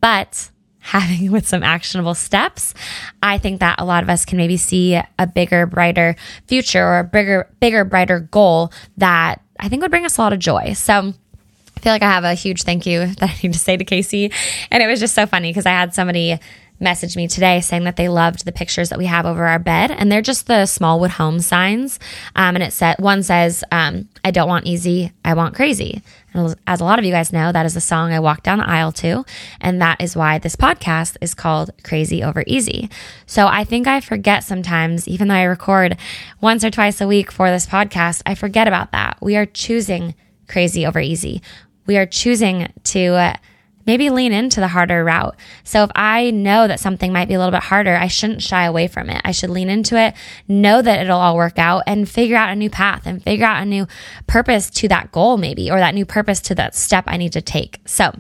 but 0.01 0.51
having 0.89 1.31
with 1.31 1.47
some 1.47 1.63
actionable 1.63 2.15
steps, 2.15 2.73
I 3.23 3.39
think 3.39 3.61
that 3.61 3.79
a 3.79 3.85
lot 3.85 4.03
of 4.03 4.09
us 4.09 4.25
can 4.25 4.39
maybe 4.39 4.57
see 4.57 4.99
a 5.19 5.27
bigger, 5.27 5.67
brighter 5.67 6.17
future 6.47 6.83
or 6.83 7.01
a 7.01 7.05
bigger, 7.05 7.51
bigger, 7.61 7.85
brighter 7.85 8.21
goal 8.21 8.73
that 8.97 9.43
I 9.59 9.69
think 9.69 9.83
would 9.83 9.91
bring 9.91 10.07
us 10.07 10.17
a 10.17 10.21
lot 10.23 10.33
of 10.33 10.39
joy. 10.39 10.73
So 10.75 11.13
I 11.79 11.81
feel 11.81 11.93
like 11.93 12.03
I 12.03 12.11
have 12.11 12.25
a 12.25 12.35
huge 12.35 12.65
thank 12.65 12.87
you 12.87 13.07
that 13.21 13.31
I 13.31 13.35
need 13.41 13.53
to 13.53 13.59
say 13.59 13.77
to 13.77 13.85
Casey. 13.85 14.33
And 14.73 14.83
it 14.83 14.89
was 14.89 14.99
just 14.99 15.15
so 15.15 15.27
funny 15.27 15.51
because 15.51 15.65
I 15.65 15.71
had 15.71 15.95
somebody 15.95 16.41
message 16.81 17.17
me 17.17 17.29
today 17.29 17.61
saying 17.61 17.85
that 17.85 17.95
they 17.95 18.09
loved 18.09 18.45
the 18.45 18.53
pictures 18.53 18.89
that 18.89 18.99
we 18.99 19.07
have 19.07 19.27
over 19.27 19.47
our 19.47 19.61
bed. 19.61 19.93
And 19.93 20.11
they're 20.11 20.21
just 20.21 20.49
the 20.49 20.67
Smallwood 20.67 21.13
home 21.13 21.39
signs. 21.39 22.01
Um, 22.35 22.57
and 22.57 22.65
it 22.65 22.73
said, 22.73 22.97
one 22.99 23.23
says, 23.23 23.63
um, 23.71 24.09
I 24.25 24.33
don't 24.33 24.49
want 24.49 24.67
easy, 24.67 25.13
I 25.25 25.35
want 25.35 25.55
crazy. 25.55 26.03
And 26.35 26.57
as 26.67 26.81
a 26.81 26.85
lot 26.85 26.99
of 26.99 27.05
you 27.05 27.13
guys 27.13 27.33
know, 27.33 27.53
that 27.53 27.67
is 27.67 27.75
the 27.75 27.81
song 27.81 28.13
I 28.13 28.19
walk 28.19 28.43
down 28.43 28.59
the 28.59 28.69
aisle 28.69 28.93
to. 28.93 29.25
And 29.61 29.81
that 29.81 30.01
is 30.01 30.17
why 30.17 30.39
this 30.39 30.57
podcast 30.57 31.17
is 31.21 31.33
called 31.33 31.71
Crazy 31.85 32.25
Over 32.25 32.43
Easy. 32.49 32.91
So 33.27 33.47
I 33.47 33.63
think 33.63 33.87
I 33.87 34.01
forget 34.01 34.43
sometimes, 34.43 35.07
even 35.07 35.29
though 35.29 35.35
I 35.35 35.45
record 35.45 35.97
once 36.41 36.65
or 36.65 36.71
twice 36.71 37.01
a 37.01 37.07
week 37.07 37.31
for 37.31 37.51
this 37.51 37.67
podcast, 37.67 38.23
I 38.27 38.35
forget 38.35 38.67
about 38.67 38.91
that. 38.93 39.19
We 39.23 39.37
are 39.37 39.47
choosing 39.47 40.17
crazy 40.49 40.87
over 40.87 40.99
easy 40.99 41.43
we 41.89 41.97
are 41.97 42.07
choosing 42.07 42.73
to 42.85 43.15
uh, 43.15 43.37
maybe 43.87 44.11
lean 44.11 44.33
into 44.33 44.61
the 44.61 44.69
harder 44.69 45.03
route. 45.03 45.35
So 45.65 45.83
if 45.83 45.91
I 45.97 46.31
know 46.31 46.69
that 46.69 46.79
something 46.79 47.13
might 47.13 47.27
be 47.27 47.35
a 47.35 47.39
little 47.39 47.51
bit 47.51 47.65
harder, 47.65 47.97
I 47.97 48.07
shouldn't 48.07 48.43
shy 48.43 48.65
away 48.65 48.87
from 48.87 49.09
it. 49.09 49.23
I 49.25 49.33
should 49.33 49.51
lean 49.51 49.71
into 49.71 49.99
it, 49.99 50.15
know 50.47 50.83
that 50.83 51.01
it'll 51.01 51.19
all 51.19 51.35
work 51.35 51.59
out 51.59 51.85
and 51.87 52.09
figure 52.09 52.37
out 52.37 52.51
a 52.51 52.57
new 52.57 52.69
path 52.69 53.07
and 53.07 53.23
figure 53.23 53.47
out 53.47 53.63
a 53.63 53.67
new 53.67 53.89
purpose 54.27 54.69
to 54.71 54.89
that 54.89 55.11
goal 55.11 55.39
maybe 55.39 55.71
or 55.71 55.79
that 55.79 55.95
new 55.95 56.05
purpose 56.05 56.41
to 56.43 56.55
that 56.57 56.77
step 56.77 57.05
I 57.09 57.17
need 57.17 57.33
to 57.33 57.41
take. 57.41 57.81
So 57.87 58.13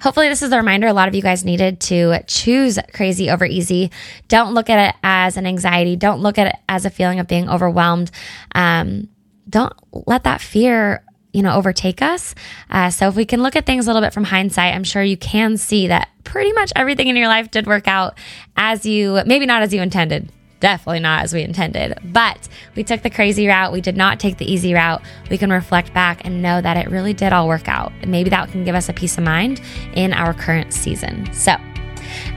Hopefully, 0.00 0.28
this 0.28 0.42
is 0.42 0.52
a 0.52 0.58
reminder 0.58 0.86
a 0.86 0.92
lot 0.92 1.08
of 1.08 1.14
you 1.14 1.22
guys 1.22 1.46
needed 1.46 1.80
to 1.80 2.18
choose 2.26 2.78
crazy 2.92 3.30
over 3.30 3.46
easy. 3.46 3.90
Don't 4.28 4.52
look 4.52 4.68
at 4.68 4.90
it 4.90 4.96
as 5.02 5.38
an 5.38 5.46
anxiety. 5.46 5.96
Don't 5.96 6.20
look 6.20 6.36
at 6.36 6.48
it 6.48 6.56
as 6.68 6.84
a 6.84 6.90
feeling 6.90 7.20
of 7.20 7.26
being 7.26 7.48
overwhelmed. 7.48 8.10
Um, 8.54 9.08
don't 9.48 9.72
let 10.06 10.24
that 10.24 10.42
fear 10.42 11.03
you 11.34 11.42
know, 11.42 11.54
overtake 11.54 12.00
us. 12.00 12.34
Uh, 12.70 12.88
so 12.88 13.08
if 13.08 13.16
we 13.16 13.26
can 13.26 13.42
look 13.42 13.56
at 13.56 13.66
things 13.66 13.86
a 13.86 13.90
little 13.90 14.00
bit 14.00 14.14
from 14.14 14.24
hindsight, 14.24 14.72
I'm 14.72 14.84
sure 14.84 15.02
you 15.02 15.16
can 15.16 15.58
see 15.58 15.88
that 15.88 16.08
pretty 16.22 16.52
much 16.52 16.72
everything 16.74 17.08
in 17.08 17.16
your 17.16 17.28
life 17.28 17.50
did 17.50 17.66
work 17.66 17.88
out 17.88 18.16
as 18.56 18.86
you, 18.86 19.20
maybe 19.26 19.44
not 19.44 19.62
as 19.62 19.74
you 19.74 19.82
intended. 19.82 20.30
Definitely 20.60 21.00
not 21.00 21.24
as 21.24 21.34
we 21.34 21.42
intended, 21.42 21.98
but 22.04 22.48
we 22.74 22.84
took 22.84 23.02
the 23.02 23.10
crazy 23.10 23.46
route. 23.46 23.72
We 23.72 23.82
did 23.82 23.98
not 23.98 24.18
take 24.18 24.38
the 24.38 24.50
easy 24.50 24.72
route. 24.72 25.02
We 25.28 25.36
can 25.36 25.50
reflect 25.50 25.92
back 25.92 26.24
and 26.24 26.40
know 26.40 26.62
that 26.62 26.78
it 26.78 26.90
really 26.90 27.12
did 27.12 27.34
all 27.34 27.48
work 27.48 27.68
out. 27.68 27.92
Maybe 28.06 28.30
that 28.30 28.50
can 28.50 28.64
give 28.64 28.74
us 28.74 28.88
a 28.88 28.94
peace 28.94 29.18
of 29.18 29.24
mind 29.24 29.60
in 29.94 30.14
our 30.14 30.32
current 30.32 30.72
season. 30.72 31.30
So, 31.34 31.56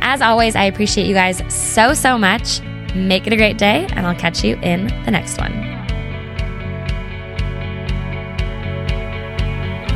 as 0.01 0.21
always, 0.21 0.57
I 0.57 0.63
appreciate 0.63 1.07
you 1.07 1.13
guys 1.13 1.41
so, 1.53 1.93
so 1.93 2.17
much. 2.17 2.61
Make 2.95 3.27
it 3.27 3.33
a 3.33 3.37
great 3.37 3.57
day, 3.57 3.87
and 3.91 4.05
I'll 4.05 4.15
catch 4.15 4.43
you 4.43 4.57
in 4.57 4.87
the 5.05 5.11
next 5.11 5.37
one. 5.37 5.76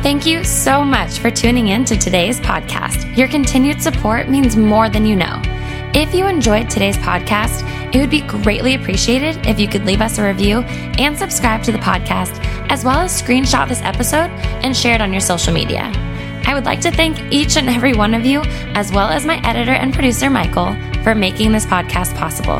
Thank 0.02 0.26
you 0.26 0.42
so 0.42 0.84
much 0.84 1.20
for 1.20 1.30
tuning 1.30 1.68
in 1.68 1.84
to 1.84 1.96
today's 1.96 2.40
podcast. 2.40 3.16
Your 3.16 3.28
continued 3.28 3.80
support 3.80 4.28
means 4.28 4.56
more 4.56 4.88
than 4.88 5.06
you 5.06 5.14
know. 5.14 5.40
If 5.94 6.12
you 6.12 6.26
enjoyed 6.26 6.68
today's 6.68 6.96
podcast, 6.96 7.62
it 7.94 8.00
would 8.00 8.10
be 8.10 8.22
greatly 8.22 8.74
appreciated 8.74 9.46
if 9.46 9.60
you 9.60 9.68
could 9.68 9.84
leave 9.84 10.00
us 10.00 10.18
a 10.18 10.24
review 10.24 10.62
and 10.98 11.16
subscribe 11.16 11.62
to 11.62 11.70
the 11.70 11.78
podcast, 11.78 12.36
as 12.68 12.84
well 12.84 12.98
as 12.98 13.22
screenshot 13.22 13.68
this 13.68 13.80
episode 13.82 14.28
and 14.64 14.76
share 14.76 14.96
it 14.96 15.00
on 15.00 15.12
your 15.12 15.20
social 15.20 15.54
media. 15.54 15.92
I 16.46 16.54
would 16.54 16.64
like 16.64 16.80
to 16.80 16.90
thank 16.90 17.20
each 17.32 17.56
and 17.56 17.68
every 17.68 17.94
one 17.94 18.12
of 18.12 18.26
you, 18.26 18.40
as 18.74 18.90
well 18.90 19.08
as 19.08 19.24
my 19.24 19.40
editor 19.48 19.70
and 19.70 19.94
producer, 19.94 20.28
Michael, 20.28 20.74
for 21.04 21.14
making 21.14 21.52
this 21.52 21.64
podcast 21.64 22.16
possible. 22.16 22.58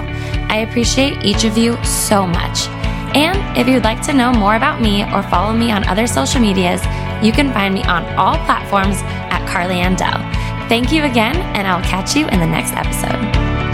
I 0.49 0.59
appreciate 0.59 1.25
each 1.25 1.43
of 1.43 1.59
you 1.59 1.77
so 1.85 2.25
much. 2.25 2.69
And 3.15 3.59
if 3.59 3.69
you'd 3.69 3.85
like 3.85 4.01
to 4.03 4.15
know 4.15 4.33
more 4.33 4.55
about 4.55 4.81
me 4.81 5.03
or 5.13 5.23
follow 5.25 5.53
me 5.53 5.71
on 5.71 5.85
other 5.85 6.07
social 6.07 6.41
medias, 6.41 6.81
you 7.23 7.33
can 7.33 7.53
find 7.53 7.75
me 7.75 7.83
on 7.85 8.05
all 8.15 8.37
platforms 8.45 9.03
at 9.31 9.47
Carly 9.47 9.77
Andell. 9.77 10.21
Thank 10.69 10.93
you 10.93 11.05
again, 11.05 11.37
and 11.55 11.67
I'll 11.67 11.83
catch 11.83 12.17
you 12.17 12.27
in 12.29 12.41
the 12.41 12.47
next 12.47 12.73
episode. 12.75 13.72